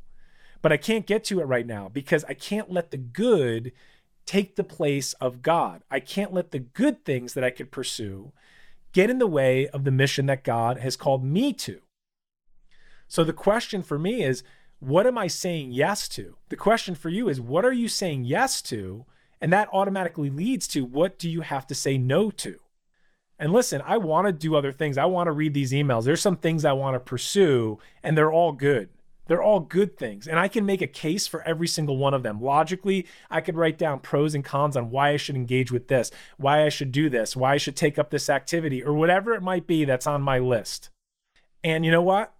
But 0.61 0.71
I 0.71 0.77
can't 0.77 1.05
get 1.05 1.23
to 1.25 1.39
it 1.39 1.45
right 1.45 1.65
now 1.65 1.89
because 1.89 2.25
I 2.25 2.33
can't 2.33 2.71
let 2.71 2.91
the 2.91 2.97
good 2.97 3.71
take 4.25 4.55
the 4.55 4.63
place 4.63 5.13
of 5.13 5.41
God. 5.41 5.83
I 5.89 5.99
can't 5.99 6.33
let 6.33 6.51
the 6.51 6.59
good 6.59 7.05
things 7.05 7.33
that 7.33 7.43
I 7.43 7.51
could 7.51 7.71
pursue 7.71 8.33
get 8.91 9.09
in 9.09 9.17
the 9.17 9.27
way 9.27 9.67
of 9.67 9.85
the 9.85 9.91
mission 9.91 10.25
that 10.27 10.43
God 10.43 10.77
has 10.77 10.95
called 10.95 11.23
me 11.23 11.53
to. 11.53 11.81
So 13.07 13.23
the 13.23 13.33
question 13.33 13.81
for 13.81 13.99
me 13.99 14.23
is, 14.23 14.43
what 14.79 15.07
am 15.07 15.17
I 15.17 15.27
saying 15.27 15.71
yes 15.71 16.07
to? 16.09 16.35
The 16.49 16.55
question 16.55 16.95
for 16.95 17.09
you 17.09 17.29
is, 17.29 17.39
what 17.39 17.65
are 17.65 17.73
you 17.73 17.87
saying 17.87 18.25
yes 18.25 18.61
to 18.63 19.05
and 19.43 19.51
that 19.51 19.67
automatically 19.73 20.29
leads 20.29 20.69
to 20.69 20.85
what 20.85 21.19
do 21.19 21.29
you 21.29 21.41
have 21.41 21.67
to 21.67 21.75
say 21.75 21.97
no 21.97 22.31
to? 22.31 22.59
And 23.37 23.51
listen, 23.51 23.81
I 23.85 23.97
want 23.97 24.25
to 24.25 24.31
do 24.31 24.55
other 24.55 24.71
things. 24.71 24.97
I 24.97 25.03
want 25.03 25.27
to 25.27 25.33
read 25.33 25.53
these 25.53 25.73
emails. 25.73 26.05
There's 26.05 26.21
some 26.21 26.37
things 26.37 26.63
I 26.63 26.71
want 26.71 26.95
to 26.95 26.99
pursue, 27.01 27.77
and 28.01 28.17
they're 28.17 28.31
all 28.31 28.53
good. 28.53 28.87
They're 29.27 29.43
all 29.43 29.59
good 29.59 29.97
things. 29.97 30.29
And 30.29 30.39
I 30.39 30.47
can 30.47 30.65
make 30.65 30.81
a 30.81 30.87
case 30.87 31.27
for 31.27 31.41
every 31.41 31.67
single 31.67 31.97
one 31.97 32.13
of 32.13 32.23
them. 32.23 32.41
Logically, 32.41 33.05
I 33.29 33.41
could 33.41 33.57
write 33.57 33.77
down 33.77 33.99
pros 33.99 34.33
and 34.33 34.45
cons 34.45 34.77
on 34.77 34.91
why 34.91 35.09
I 35.09 35.17
should 35.17 35.35
engage 35.35 35.73
with 35.73 35.89
this, 35.89 36.09
why 36.37 36.63
I 36.65 36.69
should 36.69 36.93
do 36.93 37.09
this, 37.09 37.35
why 37.35 37.55
I 37.55 37.57
should 37.57 37.75
take 37.75 37.99
up 37.99 38.11
this 38.11 38.29
activity, 38.29 38.81
or 38.81 38.93
whatever 38.93 39.33
it 39.33 39.43
might 39.43 39.67
be 39.67 39.83
that's 39.83 40.07
on 40.07 40.21
my 40.21 40.39
list. 40.39 40.89
And 41.65 41.83
you 41.83 41.91
know 41.91 42.01
what? 42.01 42.33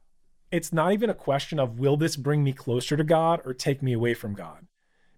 It's 0.54 0.72
not 0.72 0.94
even 0.94 1.10
a 1.10 1.14
question 1.14 1.60
of 1.60 1.80
will 1.80 1.98
this 1.98 2.16
bring 2.16 2.46
me 2.46 2.54
closer 2.54 2.96
to 2.96 3.04
God 3.04 3.42
or 3.44 3.54
take 3.54 3.84
me 3.84 3.92
away 3.92 4.14
from 4.14 4.36
God? 4.36 4.68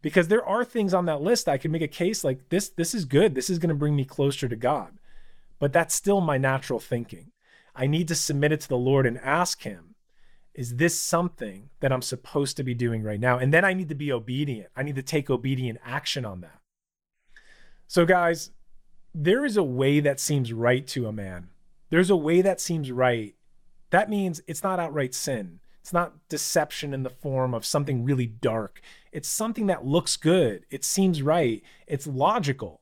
Because 0.05 0.27
there 0.27 0.45
are 0.45 0.63
things 0.63 0.93
on 0.93 1.07
that 1.07 1.23
list 1.23 1.49
I 1.49 1.57
can 1.57 1.71
make 1.71 1.81
a 1.81 1.87
case 1.87 2.23
like 2.23 2.49
this 2.49 2.69
this 2.69 2.93
is 2.93 3.05
good. 3.05 3.33
This 3.33 3.49
is 3.49 3.57
going 3.57 3.69
to 3.69 3.73
bring 3.75 3.95
me 3.95 4.05
closer 4.05 4.47
to 4.47 4.55
God. 4.55 4.99
But 5.57 5.73
that's 5.73 5.95
still 5.95 6.21
my 6.21 6.37
natural 6.37 6.79
thinking. 6.79 7.31
I 7.75 7.87
need 7.87 8.07
to 8.09 8.13
submit 8.15 8.51
it 8.51 8.61
to 8.61 8.69
the 8.69 8.77
Lord 8.77 9.07
and 9.07 9.17
ask 9.17 9.63
him 9.63 9.95
is 10.53 10.75
this 10.75 10.95
something 10.95 11.71
that 11.79 11.91
I'm 11.91 12.03
supposed 12.03 12.55
to 12.57 12.63
be 12.63 12.75
doing 12.75 13.01
right 13.01 13.19
now? 13.19 13.39
And 13.39 13.51
then 13.51 13.65
I 13.65 13.73
need 13.73 13.89
to 13.89 13.95
be 13.95 14.11
obedient. 14.11 14.69
I 14.75 14.83
need 14.83 14.95
to 14.95 15.01
take 15.01 15.31
obedient 15.31 15.79
action 15.83 16.23
on 16.23 16.41
that. 16.41 16.59
So, 17.87 18.05
guys, 18.05 18.51
there 19.15 19.43
is 19.43 19.57
a 19.57 19.63
way 19.63 20.01
that 20.01 20.19
seems 20.19 20.53
right 20.53 20.85
to 20.89 21.07
a 21.07 21.11
man. 21.11 21.49
There's 21.89 22.11
a 22.11 22.15
way 22.15 22.43
that 22.43 22.61
seems 22.61 22.91
right. 22.91 23.33
That 23.89 24.11
means 24.11 24.39
it's 24.45 24.61
not 24.61 24.79
outright 24.79 25.15
sin. 25.15 25.61
It's 25.85 25.93
not 25.93 26.27
deception 26.29 26.95
in 26.95 27.03
the 27.03 27.11
form 27.11 27.53
of 27.53 27.63
something 27.63 28.03
really 28.03 28.25
dark. 28.25 28.81
It's 29.11 29.29
something 29.29 29.67
that 29.67 29.85
looks 29.85 30.17
good. 30.17 30.65
It 30.71 30.83
seems 30.83 31.21
right. 31.21 31.61
It's 31.85 32.07
logical. 32.07 32.81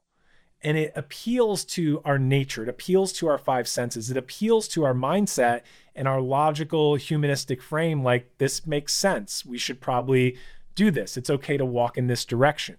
And 0.62 0.78
it 0.78 0.94
appeals 0.96 1.66
to 1.66 2.02
our 2.06 2.18
nature. 2.18 2.64
It 2.64 2.70
appeals 2.70 3.12
to 3.14 3.28
our 3.28 3.38
five 3.38 3.68
senses. 3.68 4.10
It 4.10 4.16
appeals 4.16 4.70
to 4.70 4.86
our 4.86 4.94
mindset 4.94 5.64
and 5.94 6.08
our 6.08 6.22
logical 6.22 6.96
humanistic 6.96 7.62
frame 7.62 8.06
like 8.06 8.38
this 8.38 8.66
makes 8.66 8.94
sense. 8.94 9.46
We 9.46 9.58
should 9.58 9.82
probably 9.82 10.38
do 10.74 10.90
this. 10.90 11.18
It's 11.18 11.30
okay 11.30 11.58
to 11.58 11.66
walk 11.66 11.98
in 11.98 12.08
this 12.08 12.24
direction. 12.24 12.78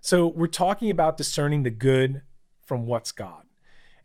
So 0.00 0.28
we're 0.28 0.46
talking 0.46 0.88
about 0.88 1.18
discerning 1.18 1.62
the 1.62 1.68
good 1.68 2.22
from 2.64 2.86
what's 2.86 3.12
god. 3.12 3.42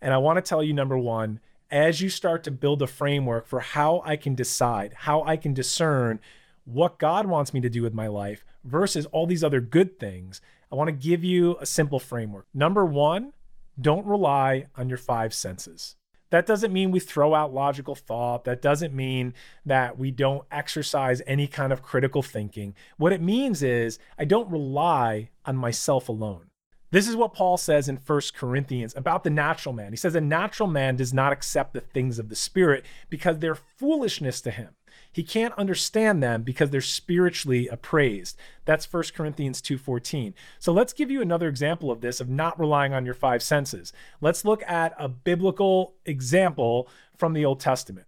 And 0.02 0.14
i 0.14 0.18
want 0.18 0.36
to 0.36 0.42
tell 0.42 0.62
you 0.62 0.74
number 0.74 0.98
one 0.98 1.40
as 1.72 2.02
you 2.02 2.10
start 2.10 2.44
to 2.44 2.52
build 2.52 2.82
a 2.82 2.88
framework 2.88 3.48
for 3.48 3.60
how 3.60 4.02
i 4.06 4.16
can 4.16 4.36
decide 4.36 4.94
how 5.00 5.24
i 5.24 5.36
can 5.36 5.54
discern 5.54 6.20
what 6.66 7.00
god 7.00 7.26
wants 7.26 7.54
me 7.54 7.62
to 7.62 7.70
do 7.70 7.82
with 7.82 7.94
my 7.94 8.08
life 8.08 8.44
versus 8.64 9.06
all 9.08 9.26
these 9.26 9.44
other 9.44 9.62
good 9.62 10.00
things 10.00 10.42
I 10.72 10.76
want 10.76 10.88
to 10.88 10.94
give 10.94 11.24
you 11.24 11.58
a 11.60 11.66
simple 11.66 12.00
framework. 12.00 12.48
Number 12.54 12.86
one, 12.86 13.34
don't 13.80 14.06
rely 14.06 14.68
on 14.78 14.88
your 14.88 14.98
five 14.98 15.34
senses. 15.34 15.98
That 16.30 16.46
doesn't 16.46 16.72
mean 16.72 16.92
we 16.92 17.02
throw 17.02 17.36
out 17.36 17.54
logical 17.54 17.94
thought. 17.94 18.46
That 18.46 18.62
doesn't 18.62 18.94
mean 18.94 19.34
that 19.66 19.98
we 19.98 20.12
don't 20.12 20.46
exercise 20.50 21.22
any 21.28 21.46
kind 21.46 21.74
of 21.74 21.82
critical 21.82 22.22
thinking. 22.22 22.74
What 22.96 23.12
it 23.12 23.22
means 23.22 23.62
is 23.62 24.00
I 24.18 24.24
don't 24.24 24.50
rely 24.50 25.30
on 25.46 25.58
myself 25.58 26.08
alone. 26.08 26.51
This 26.92 27.08
is 27.08 27.16
what 27.16 27.34
Paul 27.34 27.58
says 27.58 27.88
in 27.88 27.98
1 27.98 28.22
Corinthians 28.36 28.94
about 28.96 29.24
the 29.24 29.30
natural 29.30 29.74
man. 29.74 29.94
He 29.94 29.98
says, 29.98 30.14
A 30.14 30.22
natural 30.22 30.68
man 30.68 30.96
does 30.96 31.14
not 31.14 31.32
accept 31.32 31.74
the 31.74 31.82
things 31.82 32.20
of 32.20 32.30
the 32.30 32.36
Spirit 32.36 32.86
because 33.10 33.40
they're 33.40 33.56
foolishness 33.56 34.42
to 34.42 34.52
him 34.52 34.76
he 35.12 35.24
can't 35.24 35.54
understand 35.56 36.24
them 36.24 36.44
because 36.44 36.70
they're 36.70 36.82
spiritually 36.82 37.68
appraised. 37.68 38.38
That's 38.66 38.86
1 38.86 39.14
Corinthians 39.14 39.62
2:14. 39.62 40.34
So 40.60 40.72
let's 40.72 40.94
give 40.94 41.12
you 41.12 41.22
another 41.22 41.48
example 41.48 41.92
of 41.92 42.02
this 42.02 42.22
of 42.22 42.30
not 42.30 42.60
relying 42.60 42.94
on 42.94 43.06
your 43.06 43.14
five 43.14 43.44
senses. 43.44 43.92
Let's 44.22 44.46
look 44.46 44.64
at 44.64 44.94
a 44.98 45.10
biblical 45.10 45.96
example 46.06 46.88
from 47.18 47.34
the 47.34 47.46
Old 47.46 47.60
Testament. 47.60 48.08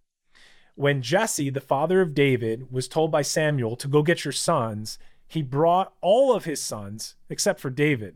When 0.76 1.02
Jesse, 1.02 1.50
the 1.50 1.62
father 1.62 2.02
of 2.02 2.16
David, 2.16 2.72
was 2.72 2.88
told 2.88 3.12
by 3.12 3.22
Samuel 3.22 3.76
to 3.76 3.88
go 3.88 4.02
get 4.02 4.26
your 4.26 4.32
sons, 4.32 4.98
he 5.28 5.42
brought 5.42 5.94
all 6.02 6.34
of 6.34 6.46
his 6.46 6.62
sons 6.62 7.16
except 7.30 7.60
for 7.60 7.70
David. 7.70 8.16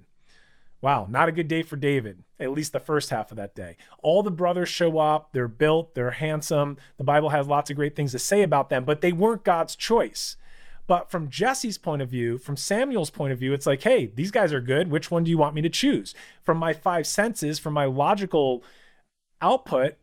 Wow, 0.88 1.06
not 1.10 1.28
a 1.28 1.34
good 1.34 1.50
day 1.50 1.64
for 1.64 1.76
David, 1.76 2.24
at 2.40 2.54
least 2.54 2.72
the 2.72 2.80
first 2.80 3.10
half 3.10 3.30
of 3.30 3.36
that 3.36 3.54
day. 3.54 3.76
All 4.02 4.24
the 4.24 4.32
brothers 4.32 4.70
show 4.70 5.00
up, 5.00 5.34
they're 5.34 5.50
built, 5.50 5.96
they're 5.96 6.12
handsome. 6.12 6.78
The 6.96 7.04
Bible 7.04 7.28
has 7.32 7.46
lots 7.46 7.70
of 7.70 7.76
great 7.76 7.94
things 7.94 8.14
to 8.14 8.20
say 8.20 8.42
about 8.42 8.70
them, 8.70 8.86
but 8.86 9.02
they 9.02 9.12
weren't 9.12 9.44
God's 9.44 9.76
choice. 9.76 10.38
But 10.88 11.12
from 11.12 11.30
Jesse's 11.30 11.78
point 11.78 12.02
of 12.02 12.10
view, 12.10 12.38
from 12.38 12.56
Samuel's 12.56 13.10
point 13.10 13.34
of 13.34 13.40
view, 13.40 13.52
it's 13.52 13.66
like, 13.66 13.84
hey, 13.84 14.14
these 14.16 14.32
guys 14.32 14.54
are 14.54 14.62
good. 14.62 14.90
Which 14.90 15.12
one 15.12 15.26
do 15.26 15.30
you 15.30 15.38
want 15.38 15.56
me 15.56 15.62
to 15.62 15.70
choose? 15.70 16.16
From 16.42 16.58
my 16.58 16.72
five 16.72 17.06
senses, 17.06 17.60
from 17.60 17.74
my 17.74 17.84
logical 17.84 18.64
output, 19.42 19.96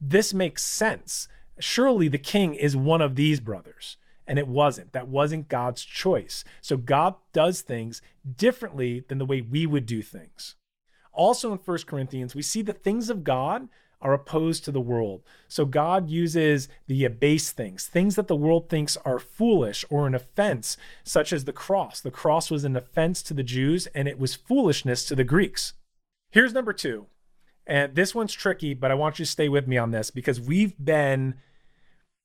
this 0.00 0.34
makes 0.34 0.64
sense. 0.64 1.28
Surely 1.60 2.08
the 2.08 2.18
king 2.18 2.54
is 2.54 2.76
one 2.76 3.00
of 3.00 3.14
these 3.14 3.38
brothers 3.38 3.98
and 4.26 4.38
it 4.38 4.48
wasn't. 4.48 4.92
That 4.92 5.08
wasn't 5.08 5.48
God's 5.48 5.84
choice. 5.84 6.44
So 6.60 6.76
God 6.76 7.14
does 7.32 7.60
things 7.60 8.02
differently 8.36 9.04
than 9.08 9.18
the 9.18 9.26
way 9.26 9.40
we 9.40 9.66
would 9.66 9.86
do 9.86 10.02
things. 10.02 10.56
Also 11.12 11.52
in 11.52 11.58
1 11.58 11.78
Corinthians, 11.86 12.34
we 12.34 12.42
see 12.42 12.62
the 12.62 12.72
things 12.72 13.10
of 13.10 13.24
God 13.24 13.68
are 14.00 14.12
opposed 14.12 14.64
to 14.64 14.70
the 14.70 14.80
world. 14.80 15.22
So 15.48 15.64
God 15.64 16.10
uses 16.10 16.68
the 16.86 17.04
abase 17.04 17.52
things, 17.52 17.86
things 17.86 18.16
that 18.16 18.28
the 18.28 18.36
world 18.36 18.68
thinks 18.68 18.98
are 18.98 19.18
foolish 19.18 19.84
or 19.88 20.06
an 20.06 20.14
offense, 20.14 20.76
such 21.04 21.32
as 21.32 21.44
the 21.44 21.52
cross. 21.52 22.00
The 22.00 22.10
cross 22.10 22.50
was 22.50 22.64
an 22.64 22.76
offense 22.76 23.22
to 23.22 23.34
the 23.34 23.42
Jews 23.42 23.86
and 23.88 24.06
it 24.06 24.18
was 24.18 24.34
foolishness 24.34 25.06
to 25.06 25.16
the 25.16 25.24
Greeks. 25.24 25.72
Here's 26.30 26.52
number 26.52 26.74
two. 26.74 27.06
And 27.66 27.94
this 27.94 28.14
one's 28.14 28.34
tricky, 28.34 28.74
but 28.74 28.90
I 28.90 28.94
want 28.94 29.18
you 29.18 29.24
to 29.24 29.30
stay 29.30 29.48
with 29.48 29.66
me 29.66 29.78
on 29.78 29.90
this 29.90 30.10
because 30.10 30.38
we've 30.38 30.74
been 30.78 31.36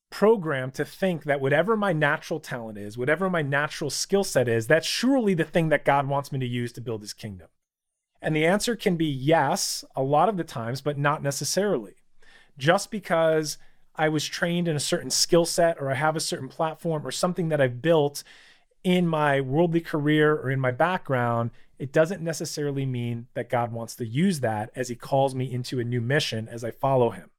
programmed 0.10 0.74
to 0.74 0.86
think 0.86 1.24
that 1.24 1.42
whatever 1.42 1.78
my 1.78 1.94
natural 1.94 2.40
talent 2.40 2.78
is, 2.78 2.98
whatever 2.98 3.30
my 3.30 3.42
natural 3.42 3.90
skill 3.90 4.24
set 4.24 4.48
is, 4.48 4.68
that's 4.68 4.88
surely 4.88 5.34
the 5.34 5.44
thing 5.44 5.70
that 5.70 5.86
God 5.86 6.08
wants 6.08 6.32
me 6.32 6.40
to 6.40 6.48
use 6.48 6.72
to 6.74 6.82
build 6.82 7.02
his 7.02 7.14
kingdom. 7.14 7.48
And 8.22 8.36
the 8.36 8.46
answer 8.46 8.76
can 8.76 8.98
be 8.98 9.06
yes, 9.06 9.86
a 9.96 10.04
lot 10.04 10.30
of 10.30 10.38
the 10.38 10.44
times, 10.44 10.82
but 10.82 10.98
not 10.98 11.24
necessarily. 11.24 11.96
Just 12.58 12.92
because 12.92 13.58
I 13.96 14.10
was 14.10 14.26
trained 14.26 14.68
in 14.68 14.76
a 14.76 14.80
certain 14.82 15.10
skill 15.10 15.46
set 15.46 15.78
or 15.80 15.92
I 15.92 15.96
have 15.96 16.16
a 16.16 16.22
certain 16.22 16.50
platform 16.50 17.06
or 17.06 17.12
something 17.12 17.50
that 17.50 17.62
I've 17.62 17.82
built 17.82 18.24
in 18.84 19.08
my 19.08 19.42
worldly 19.42 19.82
career 19.82 20.34
or 20.36 20.50
in 20.50 20.60
my 20.60 20.72
background, 20.72 21.52
it 21.78 21.94
doesn't 21.94 22.22
necessarily 22.22 22.86
mean 22.86 23.28
that 23.36 23.50
God 23.50 23.72
wants 23.72 23.96
to 23.96 24.06
use 24.06 24.42
that 24.42 24.72
as 24.76 24.90
he 24.90 24.96
calls 24.96 25.36
me 25.36 25.52
into 25.52 25.80
a 25.80 25.84
new 25.84 26.02
mission 26.02 26.48
as 26.50 26.64
I 26.64 26.72
follow 26.72 27.12
him. 27.12 27.30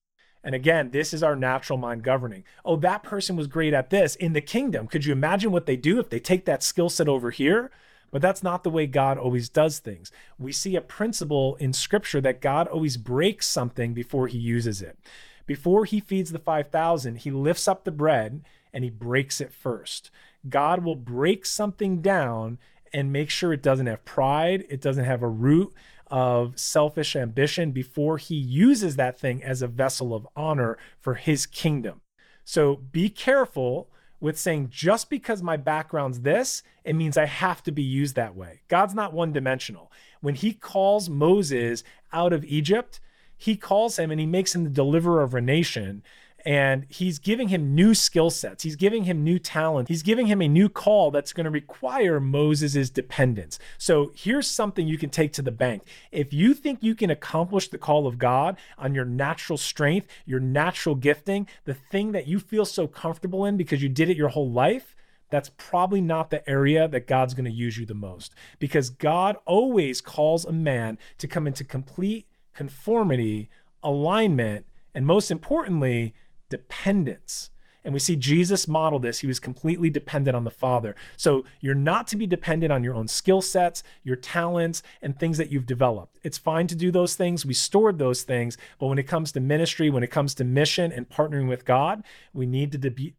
And 0.43 0.55
again, 0.55 0.91
this 0.91 1.13
is 1.13 1.23
our 1.23 1.37
natural 1.37 1.79
mind 1.79 2.03
governing. 2.03 2.45
Oh, 2.65 2.77
that 2.77 3.03
person 3.03 3.37
was 3.37 3.47
great 3.47 3.75
at 3.75 3.91
this 3.91 4.15
in 4.17 4.33
the 4.33 4.41
kingdom. 4.41 4.87
Could 4.87 5.05
you 5.05 5.13
imagine 5.13 5.53
what 5.53 5.67
they 5.67 5.77
do 5.77 5.99
if 5.99 6.09
they 6.09 6.21
take 6.21 6.47
that 6.47 6.63
skill 6.63 6.89
set 6.89 7.09
over 7.09 7.31
here? 7.31 7.71
But 8.11 8.23
that's 8.23 8.43
not 8.43 8.65
the 8.65 8.71
way 8.71 8.87
God 8.87 9.19
always 9.19 9.49
does 9.49 9.79
things. 9.79 10.11
We 10.39 10.53
see 10.53 10.75
a 10.77 10.81
principle 10.81 11.57
in 11.57 11.73
scripture 11.73 12.21
that 12.23 12.41
God 12.41 12.67
always 12.69 12.97
breaks 12.97 13.47
something 13.47 13.95
before 13.95 14.27
he 14.27 14.39
uses 14.39 14.83
it. 14.83 14.99
Before 15.47 15.85
he 15.85 16.01
feeds 16.01 16.33
the 16.33 16.39
5,000, 16.39 17.17
he 17.17 17.31
lifts 17.31 17.69
up 17.69 17.85
the 17.85 17.91
bread 17.91 18.43
and 18.73 18.85
he 18.85 18.91
breaks 18.91 19.41
it 19.41 19.53
first. 19.53 20.11
God 20.49 20.85
will 20.85 20.97
break 20.97 21.45
something 21.45 22.01
down 22.01 22.59
and 22.93 23.13
make 23.13 23.31
sure 23.31 23.53
it 23.53 23.63
doesn't 23.63 23.87
have 23.87 24.05
pride, 24.05 24.65
it 24.69 24.81
doesn't 24.81 25.05
have 25.05 25.23
a 25.23 25.29
root, 25.29 25.73
of 26.11 26.59
selfish 26.59 27.15
ambition 27.15 27.71
before 27.71 28.19
he 28.19 28.35
uses 28.35 28.97
that 28.97 29.19
thing 29.19 29.43
as 29.43 29.63
a 29.63 29.69
vessel 29.69 30.15
of 30.15 30.27
honor 30.37 30.77
for 31.01 31.15
his 31.15 31.47
kingdom. 31.47 32.01
So 32.45 32.77
be 32.77 33.09
careful 33.09 33.89
with 34.21 34.39
saying 34.39 34.69
just 34.71 35.09
because 35.09 35.43
my 35.43 35.57
background's 35.57 36.21
this, 36.21 36.63
it 36.85 36.95
means 36.95 37.17
I 37.17 37.27
have 37.27 37.63
to 37.63 37.73
be 37.73 37.83
used 37.83 38.17
that 38.17 38.37
way. 38.37 38.61
God's 38.69 38.95
not 38.95 39.15
one 39.15 39.33
dimensional. 39.33 39.91
When 40.21 40.35
he 40.35 40.53
calls 40.53 41.09
Moses 41.09 41.83
out 42.13 42.33
of 42.33 42.45
Egypt, 42.45 43.01
he 43.37 43.57
calls 43.57 43.99
him 43.99 44.11
and 44.11 44.21
he 44.21 44.27
makes 44.27 44.55
him 44.55 44.65
the 44.65 44.71
deliverer 44.71 45.23
of 45.23 45.35
a 45.35 45.41
nation 45.41 46.03
and 46.45 46.87
he's 46.89 47.19
giving 47.19 47.49
him 47.49 47.75
new 47.75 47.95
skill 47.95 48.31
sets. 48.31 48.63
He's 48.63 48.77
giving 48.77 49.05
him 49.05 49.23
new 49.23 49.39
talent. 49.39 49.89
He's 49.89 50.03
giving 50.03 50.27
him 50.27 50.41
a 50.41 50.49
new 50.49 50.69
call 50.69 51.11
that's 51.11 51.33
going 51.33 51.45
to 51.45 51.51
require 51.51 52.21
Moses' 52.21 52.91
dependence. 52.91 53.59
So 53.79 54.13
here's 54.15 54.47
something 54.47 54.89
you 54.89 54.99
can 54.99 55.11
take 55.11 55.33
to 55.35 55.43
the 55.43 55.51
bank. 55.51 55.83
If 56.11 56.33
you 56.33 56.55
think 56.55 56.83
you 56.83 56.95
can 56.95 57.11
accomplish 57.11 57.69
the 57.69 57.79
call 57.79 58.07
of 58.07 58.19
God 58.19 58.57
on 58.79 58.95
your 58.95 59.05
natural 59.05 59.59
strength, 59.59 60.09
your 60.25 60.41
natural 60.41 60.95
gifting, 60.95 61.47
the 61.65 61.75
thing 61.75 62.13
that 62.13 62.27
you 62.27 62.39
feel 62.39 62.65
so 62.65 62.87
comfortable 62.87 63.45
in 63.45 63.57
because 63.57 63.83
you 63.83 63.89
did 63.89 64.09
it 64.09 64.17
your 64.17 64.29
whole 64.29 64.51
life, 64.51 64.95
that's 65.31 65.51
probably 65.57 66.01
not 66.01 66.31
the 66.31 66.49
area 66.49 66.89
that 66.89 67.07
God's 67.07 67.35
going 67.35 67.45
to 67.45 67.51
use 67.51 67.79
you 67.79 67.87
the 67.87 67.95
most 67.95 68.35
because 68.59 68.91
God 68.91 69.37
always 69.47 70.01
calls 70.01 70.45
a 70.45 70.53
man 70.53 70.99
to 71.19 71.29
come 71.29 71.47
into 71.47 71.65
complete 71.65 72.27
conformity, 72.53 73.49
alignment, 73.83 74.67
and 74.95 75.07
most 75.07 75.31
importantly, 75.31 76.15
dependence. 76.51 77.51
And 77.83 77.95
we 77.95 78.01
see 78.01 78.17
Jesus 78.17 78.69
model 78.69 78.99
this. 78.99 79.21
He 79.21 79.27
was 79.27 79.41
completely 79.41 79.89
dependent 79.89 80.37
on 80.37 80.45
the 80.45 80.51
Father. 80.51 80.95
So 81.17 81.45
you're 81.61 81.75
not 81.75 82.07
to 82.09 82.17
be 82.17 82.27
dependent 82.27 82.71
on 82.73 82.85
your 82.85 82.95
own 82.95 83.09
skill 83.09 83.41
sets, 83.41 83.83
your 84.03 84.17
talents, 84.17 84.83
and 85.01 85.19
things 85.19 85.39
that 85.39 85.51
you've 85.51 85.65
developed. 85.65 86.19
It's 86.23 86.37
fine 86.37 86.67
to 86.67 86.75
do 86.75 86.91
those 86.91 87.15
things. 87.15 87.47
We 87.47 87.55
stored 87.55 87.99
those 87.99 88.23
things. 88.23 88.59
But 88.79 88.89
when 88.89 88.99
it 88.99 89.05
comes 89.05 89.33
to 89.33 89.41
ministry, 89.41 89.89
when 89.89 90.03
it 90.03 90.11
comes 90.11 90.35
to 90.35 90.45
mission 90.45 90.93
and 90.93 91.09
partnering 91.09 91.49
with 91.49 91.65
God, 91.65 92.05
we 92.35 92.45
need 92.45 92.73
to 92.73 92.91
be 92.91 93.15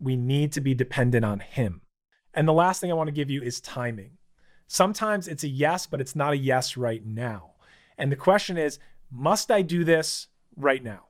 we 0.00 0.16
need 0.16 0.52
to 0.52 0.60
be 0.60 0.74
dependent 0.74 1.24
on 1.24 1.40
him. 1.40 1.80
And 2.34 2.46
the 2.46 2.52
last 2.52 2.80
thing 2.80 2.90
I 2.90 2.94
want 2.94 3.08
to 3.08 3.12
give 3.12 3.30
you 3.30 3.40
is 3.40 3.60
timing. 3.60 4.18
Sometimes 4.66 5.28
it's 5.28 5.44
a 5.44 5.48
yes, 5.48 5.86
but 5.86 6.00
it's 6.00 6.16
not 6.16 6.32
a 6.32 6.36
yes 6.36 6.76
right 6.76 7.04
now. 7.06 7.52
And 7.96 8.10
the 8.10 8.16
question 8.16 8.58
is, 8.58 8.78
must 9.10 9.50
I 9.50 9.62
do 9.62 9.84
this 9.84 10.26
right 10.56 10.82
now? 10.82 11.04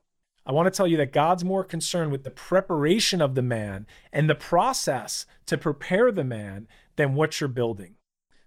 I 0.47 0.53
want 0.53 0.67
to 0.67 0.77
tell 0.77 0.87
you 0.87 0.97
that 0.99 1.13
God's 1.13 1.45
more 1.45 1.65
concerned 1.65 2.13
with 2.13 2.25
the 2.25 2.31
preparation 2.31 3.23
of 3.23 3.35
the 3.35 3.43
man 3.43 3.87
and 4.13 4.29
the 4.29 4.35
process 4.35 5.27
to 5.47 5.57
prepare 5.57 6.13
the 6.13 6.25
man 6.25 6.69
than 6.97 7.15
what 7.15 7.41
you're 7.41 7.49
building. 7.49 7.95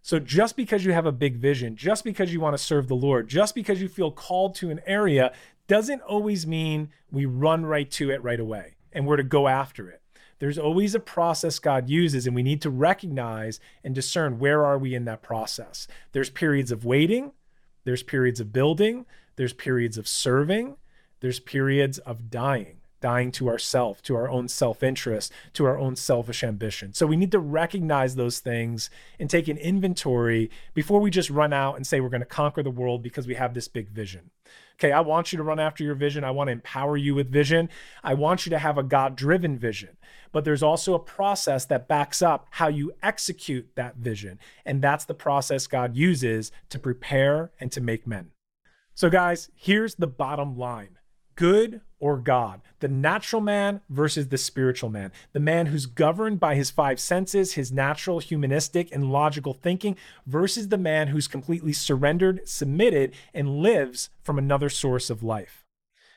So, 0.01 0.19
just 0.19 0.55
because 0.55 0.85
you 0.85 0.93
have 0.93 1.05
a 1.05 1.11
big 1.11 1.37
vision, 1.37 1.75
just 1.75 2.03
because 2.03 2.31
you 2.31 2.39
want 2.39 2.53
to 2.53 2.63
serve 2.63 2.87
the 2.87 2.95
Lord, 2.95 3.27
just 3.27 3.55
because 3.55 3.81
you 3.81 3.89
feel 3.89 4.11
called 4.11 4.55
to 4.55 4.69
an 4.69 4.79
area, 4.85 5.33
doesn't 5.67 6.01
always 6.01 6.47
mean 6.47 6.89
we 7.11 7.25
run 7.25 7.65
right 7.65 7.89
to 7.91 8.09
it 8.09 8.23
right 8.23 8.39
away 8.39 8.75
and 8.93 9.05
we're 9.05 9.17
to 9.17 9.23
go 9.23 9.47
after 9.47 9.89
it. 9.89 10.01
There's 10.39 10.57
always 10.57 10.93
a 10.93 10.99
process 10.99 11.59
God 11.59 11.89
uses, 11.89 12.27
and 12.27 12.35
we 12.35 12.43
need 12.43 12.61
to 12.61 12.69
recognize 12.69 13.59
and 13.83 13.95
discern 13.95 14.39
where 14.39 14.63
are 14.63 14.77
we 14.77 14.93
in 14.93 15.05
that 15.05 15.23
process. 15.23 15.87
There's 16.11 16.29
periods 16.29 16.71
of 16.71 16.85
waiting, 16.85 17.31
there's 17.85 18.03
periods 18.03 18.39
of 18.39 18.53
building, 18.53 19.05
there's 19.35 19.53
periods 19.53 19.97
of 19.97 20.07
serving, 20.07 20.77
there's 21.19 21.39
periods 21.39 21.97
of 21.99 22.29
dying 22.29 22.77
dying 22.99 23.31
to 23.31 23.47
ourself, 23.47 24.01
to 24.01 24.15
our 24.15 24.29
own 24.29 24.47
self 24.47 24.81
interest, 24.81 25.31
to 25.53 25.65
our 25.65 25.77
own 25.77 25.95
selfish 25.95 26.43
ambition. 26.43 26.93
So 26.93 27.05
we 27.05 27.17
need 27.17 27.31
to 27.31 27.39
recognize 27.39 28.15
those 28.15 28.39
things 28.39 28.89
and 29.19 29.29
take 29.29 29.47
an 29.47 29.57
inventory 29.57 30.49
before 30.73 30.99
we 30.99 31.11
just 31.11 31.29
run 31.29 31.53
out 31.53 31.75
and 31.75 31.85
say 31.85 31.99
we're 31.99 32.09
going 32.09 32.21
to 32.21 32.25
conquer 32.25 32.63
the 32.63 32.71
world 32.71 33.03
because 33.03 33.27
we 33.27 33.35
have 33.35 33.53
this 33.53 33.67
big 33.67 33.89
vision. 33.89 34.31
Okay, 34.75 34.91
I 34.91 34.99
want 35.01 35.31
you 35.31 35.37
to 35.37 35.43
run 35.43 35.59
after 35.59 35.83
your 35.83 35.95
vision. 35.95 36.23
I 36.23 36.31
want 36.31 36.49
to 36.49 36.51
empower 36.53 36.97
you 36.97 37.15
with 37.15 37.31
vision. 37.31 37.69
I 38.03 38.13
want 38.13 38.45
you 38.45 38.51
to 38.51 38.59
have 38.59 38.77
a 38.77 38.83
God 38.83 39.15
driven 39.15 39.57
vision. 39.57 39.97
But 40.31 40.45
there's 40.45 40.61
also 40.61 40.93
a 40.93 40.99
process 40.99 41.65
that 41.65 41.87
backs 41.87 42.21
up 42.21 42.47
how 42.51 42.67
you 42.67 42.93
execute 43.01 43.69
that 43.75 43.95
vision. 43.95 44.39
And 44.65 44.81
that's 44.81 45.05
the 45.05 45.15
process 45.15 45.65
God 45.65 45.95
uses 45.95 46.51
to 46.69 46.77
prepare 46.77 47.51
and 47.59 47.71
to 47.71 47.81
make 47.81 48.05
men. 48.05 48.31
So, 48.93 49.09
guys, 49.09 49.49
here's 49.55 49.95
the 49.95 50.07
bottom 50.07 50.57
line 50.57 50.97
good 51.37 51.79
or 51.99 52.17
God, 52.17 52.61
the 52.79 52.89
natural 52.89 53.41
man 53.41 53.81
versus 53.89 54.27
the 54.27 54.37
spiritual 54.37 54.89
man, 54.89 55.11
the 55.31 55.39
man 55.39 55.67
who's 55.67 55.85
governed 55.85 56.39
by 56.39 56.55
his 56.55 56.69
five 56.69 56.99
senses, 56.99 57.53
his 57.53 57.71
natural, 57.71 58.19
humanistic, 58.19 58.91
and 58.91 59.11
logical 59.11 59.53
thinking, 59.53 59.95
versus 60.25 60.67
the 60.67 60.77
man 60.77 61.07
who's 61.07 61.27
completely 61.27 61.71
surrendered, 61.71 62.41
submitted, 62.47 63.13
and 63.33 63.61
lives 63.61 64.09
from 64.21 64.37
another 64.37 64.69
source 64.69 65.09
of 65.09 65.23
life. 65.23 65.63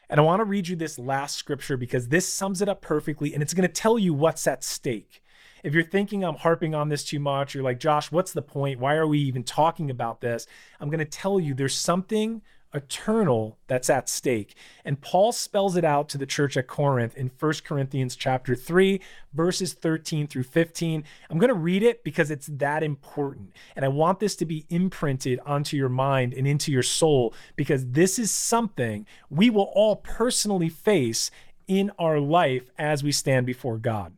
And 0.09 0.19
I 0.19 0.25
want 0.25 0.41
to 0.41 0.45
read 0.45 0.67
you 0.67 0.75
this 0.75 0.99
last 0.99 1.37
scripture 1.37 1.77
because 1.77 2.09
this 2.09 2.29
sums 2.29 2.61
it 2.61 2.69
up 2.69 2.83
perfectly 2.83 3.33
and 3.33 3.43
it's 3.43 3.55
going 3.55 3.69
to 3.69 3.73
tell 3.73 3.97
you 3.99 4.12
what's 4.12 4.47
at 4.47 4.65
stake. 4.65 5.23
If 5.62 5.73
you're 5.75 5.85
thinking 5.85 6.25
I'm 6.25 6.37
harping 6.37 6.75
on 6.75 6.89
this 6.89 7.05
too 7.05 7.21
much, 7.21 7.55
you're 7.55 7.62
like, 7.62 7.79
Josh, 7.79 8.11
what's 8.11 8.33
the 8.33 8.43
point? 8.43 8.81
Why 8.81 8.95
are 8.97 9.07
we 9.07 9.19
even 9.21 9.45
talking 9.45 9.91
about 9.91 10.21
this? 10.21 10.47
I'm 10.81 10.89
going 10.89 10.99
to 10.99 11.05
tell 11.05 11.39
you 11.39 11.55
there's 11.55 11.77
something 11.77 12.43
eternal 12.73 13.59
that's 13.67 13.91
at 13.91 14.09
stake. 14.09 14.55
And 14.85 15.00
Paul 15.00 15.33
spells 15.33 15.77
it 15.77 15.85
out 15.85 16.09
to 16.11 16.19
the 16.19 16.27
church 16.27 16.57
at 16.57 16.67
Corinth 16.67 17.17
in 17.17 17.31
1 17.39 17.53
Corinthians 17.65 18.17
chapter 18.17 18.55
3 18.55 19.00
verses 19.33 19.73
13 19.73 20.27
through 20.27 20.45
15. 20.45 21.05
I'm 21.29 21.39
going 21.39 21.49
to 21.49 21.55
read 21.55 21.83
it 21.83 22.05
because 22.05 22.31
it's 22.31 22.47
that 22.47 22.83
important. 22.83 23.53
And 23.75 23.85
I 23.85 23.89
want 23.89 24.21
this 24.21 24.37
to 24.37 24.45
be 24.45 24.67
imprinted 24.71 25.41
onto 25.45 25.77
your 25.77 25.89
mind 25.89 26.33
and 26.35 26.47
into 26.47 26.71
your 26.73 26.83
soul 26.83 27.35
because 27.57 27.91
this 27.91 28.19
is 28.19 28.31
something 28.31 29.07
we 29.29 29.50
will 29.50 29.71
all 29.75 29.97
personally 29.97 30.69
face 30.69 31.31
in 31.67 31.91
our 31.99 32.19
life 32.19 32.71
as 32.79 33.03
we 33.03 33.12
stand 33.12 33.47
before 33.47 33.79
God. 33.79 34.12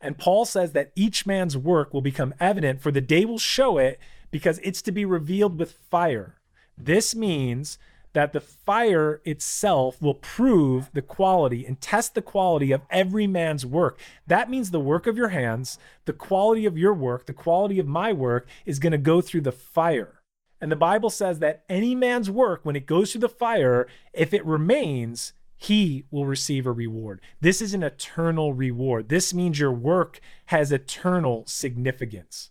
And 0.00 0.18
Paul 0.18 0.44
says 0.44 0.72
that 0.72 0.92
each 0.94 1.24
man's 1.24 1.56
work 1.56 1.94
will 1.94 2.02
become 2.02 2.34
evident 2.38 2.82
for 2.82 2.90
the 2.90 3.00
day 3.00 3.24
will 3.24 3.38
show 3.38 3.78
it 3.78 3.98
because 4.30 4.58
it's 4.62 4.82
to 4.82 4.92
be 4.92 5.06
revealed 5.06 5.58
with 5.58 5.78
fire 5.90 6.36
this 6.76 7.14
means 7.14 7.78
that 8.14 8.32
the 8.32 8.40
fire 8.40 9.20
itself 9.24 10.00
will 10.00 10.14
prove 10.14 10.90
the 10.92 11.02
quality 11.02 11.66
and 11.66 11.80
test 11.80 12.14
the 12.14 12.22
quality 12.22 12.70
of 12.72 12.82
every 12.88 13.26
man's 13.26 13.66
work. 13.66 13.98
That 14.26 14.48
means 14.48 14.70
the 14.70 14.80
work 14.80 15.06
of 15.06 15.16
your 15.16 15.28
hands, 15.28 15.78
the 16.04 16.12
quality 16.12 16.64
of 16.64 16.78
your 16.78 16.94
work, 16.94 17.26
the 17.26 17.32
quality 17.32 17.78
of 17.80 17.88
my 17.88 18.12
work 18.12 18.48
is 18.64 18.78
going 18.78 18.92
to 18.92 18.98
go 18.98 19.20
through 19.20 19.42
the 19.42 19.52
fire. 19.52 20.20
And 20.60 20.70
the 20.70 20.76
Bible 20.76 21.10
says 21.10 21.40
that 21.40 21.64
any 21.68 21.94
man's 21.94 22.30
work, 22.30 22.60
when 22.62 22.76
it 22.76 22.86
goes 22.86 23.12
through 23.12 23.22
the 23.22 23.28
fire, 23.28 23.88
if 24.12 24.32
it 24.32 24.46
remains, 24.46 25.32
he 25.56 26.04
will 26.10 26.24
receive 26.24 26.66
a 26.66 26.72
reward. 26.72 27.20
This 27.40 27.60
is 27.60 27.74
an 27.74 27.82
eternal 27.82 28.54
reward. 28.54 29.08
This 29.08 29.34
means 29.34 29.58
your 29.58 29.72
work 29.72 30.20
has 30.46 30.70
eternal 30.70 31.44
significance. 31.46 32.50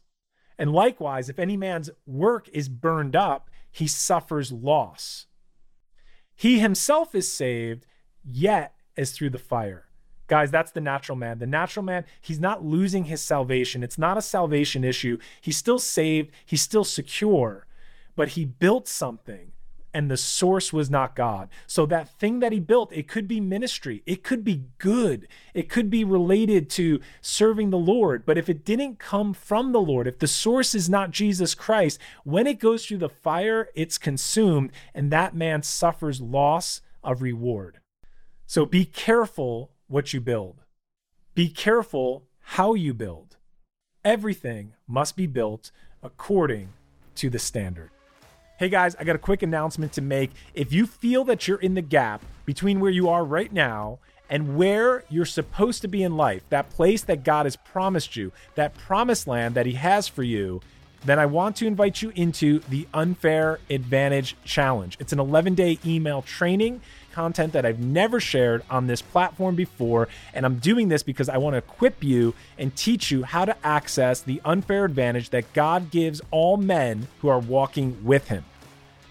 And 0.59 0.71
likewise, 0.71 1.29
if 1.29 1.39
any 1.39 1.57
man's 1.57 1.89
work 2.05 2.49
is 2.49 2.69
burned 2.69 3.15
up, 3.15 3.49
he 3.73 3.87
suffers 3.87 4.51
loss. 4.51 5.25
He 6.35 6.59
himself 6.59 7.13
is 7.15 7.29
saved, 7.29 7.85
yet 8.23 8.75
as 8.95 9.11
through 9.11 9.31
the 9.31 9.39
fire. 9.39 9.87
Guys, 10.27 10.51
that's 10.51 10.71
the 10.71 10.79
natural 10.79 11.17
man. 11.17 11.39
The 11.39 11.47
natural 11.47 11.83
man, 11.83 12.05
he's 12.21 12.39
not 12.39 12.63
losing 12.63 13.05
his 13.05 13.21
salvation. 13.21 13.83
It's 13.83 13.97
not 13.97 14.17
a 14.17 14.21
salvation 14.21 14.83
issue. 14.83 15.17
He's 15.41 15.57
still 15.57 15.79
saved, 15.79 16.31
he's 16.45 16.61
still 16.61 16.83
secure, 16.83 17.65
but 18.15 18.29
he 18.29 18.45
built 18.45 18.87
something 18.87 19.51
and 19.93 20.09
the 20.09 20.17
source 20.17 20.73
was 20.73 20.89
not 20.89 21.15
God. 21.15 21.49
So 21.67 21.85
that 21.85 22.09
thing 22.09 22.39
that 22.39 22.51
he 22.51 22.59
built, 22.59 22.91
it 22.91 23.07
could 23.07 23.27
be 23.27 23.39
ministry, 23.39 24.01
it 24.05 24.23
could 24.23 24.43
be 24.43 24.63
good, 24.77 25.27
it 25.53 25.69
could 25.69 25.89
be 25.89 26.03
related 26.03 26.69
to 26.71 26.99
serving 27.21 27.69
the 27.69 27.77
Lord. 27.77 28.25
But 28.25 28.37
if 28.37 28.49
it 28.49 28.65
didn't 28.65 28.99
come 28.99 29.33
from 29.33 29.71
the 29.71 29.81
Lord, 29.81 30.07
if 30.07 30.19
the 30.19 30.27
source 30.27 30.73
is 30.73 30.89
not 30.89 31.11
Jesus 31.11 31.53
Christ, 31.53 31.99
when 32.23 32.47
it 32.47 32.59
goes 32.59 32.85
through 32.85 32.97
the 32.97 33.09
fire, 33.09 33.69
it's 33.75 33.97
consumed, 33.97 34.71
and 34.93 35.11
that 35.11 35.35
man 35.35 35.61
suffers 35.61 36.21
loss 36.21 36.81
of 37.03 37.21
reward. 37.21 37.79
So 38.47 38.65
be 38.65 38.85
careful 38.85 39.71
what 39.87 40.13
you 40.13 40.21
build. 40.21 40.61
Be 41.35 41.49
careful 41.49 42.27
how 42.39 42.73
you 42.73 42.93
build. 42.93 43.37
Everything 44.03 44.73
must 44.87 45.15
be 45.15 45.27
built 45.27 45.71
according 46.01 46.73
to 47.15 47.29
the 47.29 47.39
standard. 47.39 47.89
Hey 48.59 48.69
guys, 48.69 48.95
I 48.99 49.03
got 49.03 49.15
a 49.15 49.19
quick 49.19 49.41
announcement 49.41 49.93
to 49.93 50.01
make. 50.01 50.29
If 50.53 50.71
you 50.71 50.85
feel 50.85 51.23
that 51.23 51.47
you're 51.47 51.57
in 51.57 51.73
the 51.73 51.81
gap 51.81 52.23
between 52.45 52.79
where 52.79 52.91
you 52.91 53.09
are 53.09 53.25
right 53.25 53.51
now 53.51 53.97
and 54.29 54.55
where 54.55 55.03
you're 55.09 55.25
supposed 55.25 55.81
to 55.81 55.87
be 55.87 56.03
in 56.03 56.15
life, 56.15 56.43
that 56.49 56.69
place 56.69 57.01
that 57.01 57.23
God 57.23 57.47
has 57.47 57.55
promised 57.55 58.15
you, 58.15 58.31
that 58.53 58.77
promised 58.77 59.25
land 59.25 59.55
that 59.55 59.65
He 59.65 59.73
has 59.73 60.07
for 60.07 60.21
you, 60.21 60.61
then 61.03 61.17
I 61.17 61.25
want 61.25 61.55
to 61.57 61.65
invite 61.65 62.03
you 62.03 62.11
into 62.15 62.59
the 62.69 62.87
Unfair 62.93 63.59
Advantage 63.71 64.37
Challenge. 64.45 64.97
It's 64.99 65.11
an 65.11 65.19
11 65.19 65.55
day 65.55 65.79
email 65.83 66.21
training 66.21 66.81
content 67.13 67.53
that 67.53 67.65
I've 67.65 67.79
never 67.79 68.19
shared 68.19 68.63
on 68.69 68.87
this 68.87 69.01
platform 69.01 69.55
before. 69.55 70.09
And 70.33 70.45
I'm 70.45 70.59
doing 70.59 70.89
this 70.89 71.03
because 71.03 71.29
I 71.29 71.37
want 71.37 71.53
to 71.53 71.59
equip 71.59 72.03
you 72.03 72.33
and 72.57 72.75
teach 72.75 73.11
you 73.11 73.23
how 73.23 73.45
to 73.45 73.55
access 73.65 74.21
the 74.21 74.41
unfair 74.43 74.85
advantage 74.85 75.29
that 75.29 75.53
God 75.53 75.91
gives 75.91 76.21
all 76.31 76.57
men 76.57 77.07
who 77.21 77.29
are 77.29 77.39
walking 77.39 78.03
with 78.03 78.27
Him. 78.27 78.43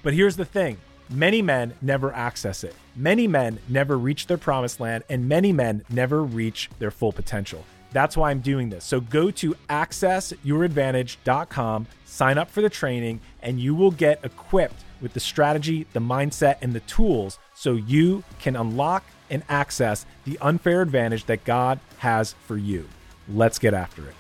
But 0.03 0.15
here's 0.15 0.37
the 0.37 0.45
thing 0.45 0.79
many 1.09 1.43
men 1.43 1.75
never 1.81 2.13
access 2.13 2.65
it. 2.65 2.75
Many 2.97 3.27
men 3.27 3.59
never 3.69 3.97
reach 3.97 4.27
their 4.27 4.39
promised 4.39 4.81
land, 4.81 5.05
and 5.09 5.29
many 5.29 5.53
men 5.53 5.85
never 5.89 6.23
reach 6.23 6.69
their 6.79 6.91
full 6.91 7.13
potential. 7.13 7.65
That's 7.93 8.17
why 8.17 8.31
I'm 8.31 8.41
doing 8.41 8.71
this. 8.71 8.85
So 8.85 9.01
go 9.01 9.31
to 9.33 9.55
accessyouradvantage.com, 9.69 11.87
sign 12.05 12.39
up 12.39 12.49
for 12.51 12.63
the 12.63 12.71
training, 12.71 13.21
and 13.43 13.61
you 13.61 13.75
will 13.75 13.91
get 13.91 14.25
equipped 14.25 14.85
with 15.01 15.13
the 15.13 15.21
strategy, 15.21 15.87
the 15.93 16.01
mindset, 16.01 16.57
and 16.63 16.73
the 16.73 16.81
tools 16.81 17.39
so 17.63 17.75
you 17.75 18.25
can 18.41 18.57
unlock 18.57 19.05
and 19.31 19.45
access 19.49 20.05
the 20.25 20.37
unfair 20.41 20.83
advantage 20.83 21.27
that 21.27 21.45
God 21.45 21.79
has 21.99 22.33
for 22.45 22.57
you. 22.57 22.89
Let's 23.29 23.61
get 23.61 23.73
after 23.73 24.09
it. 24.09 24.15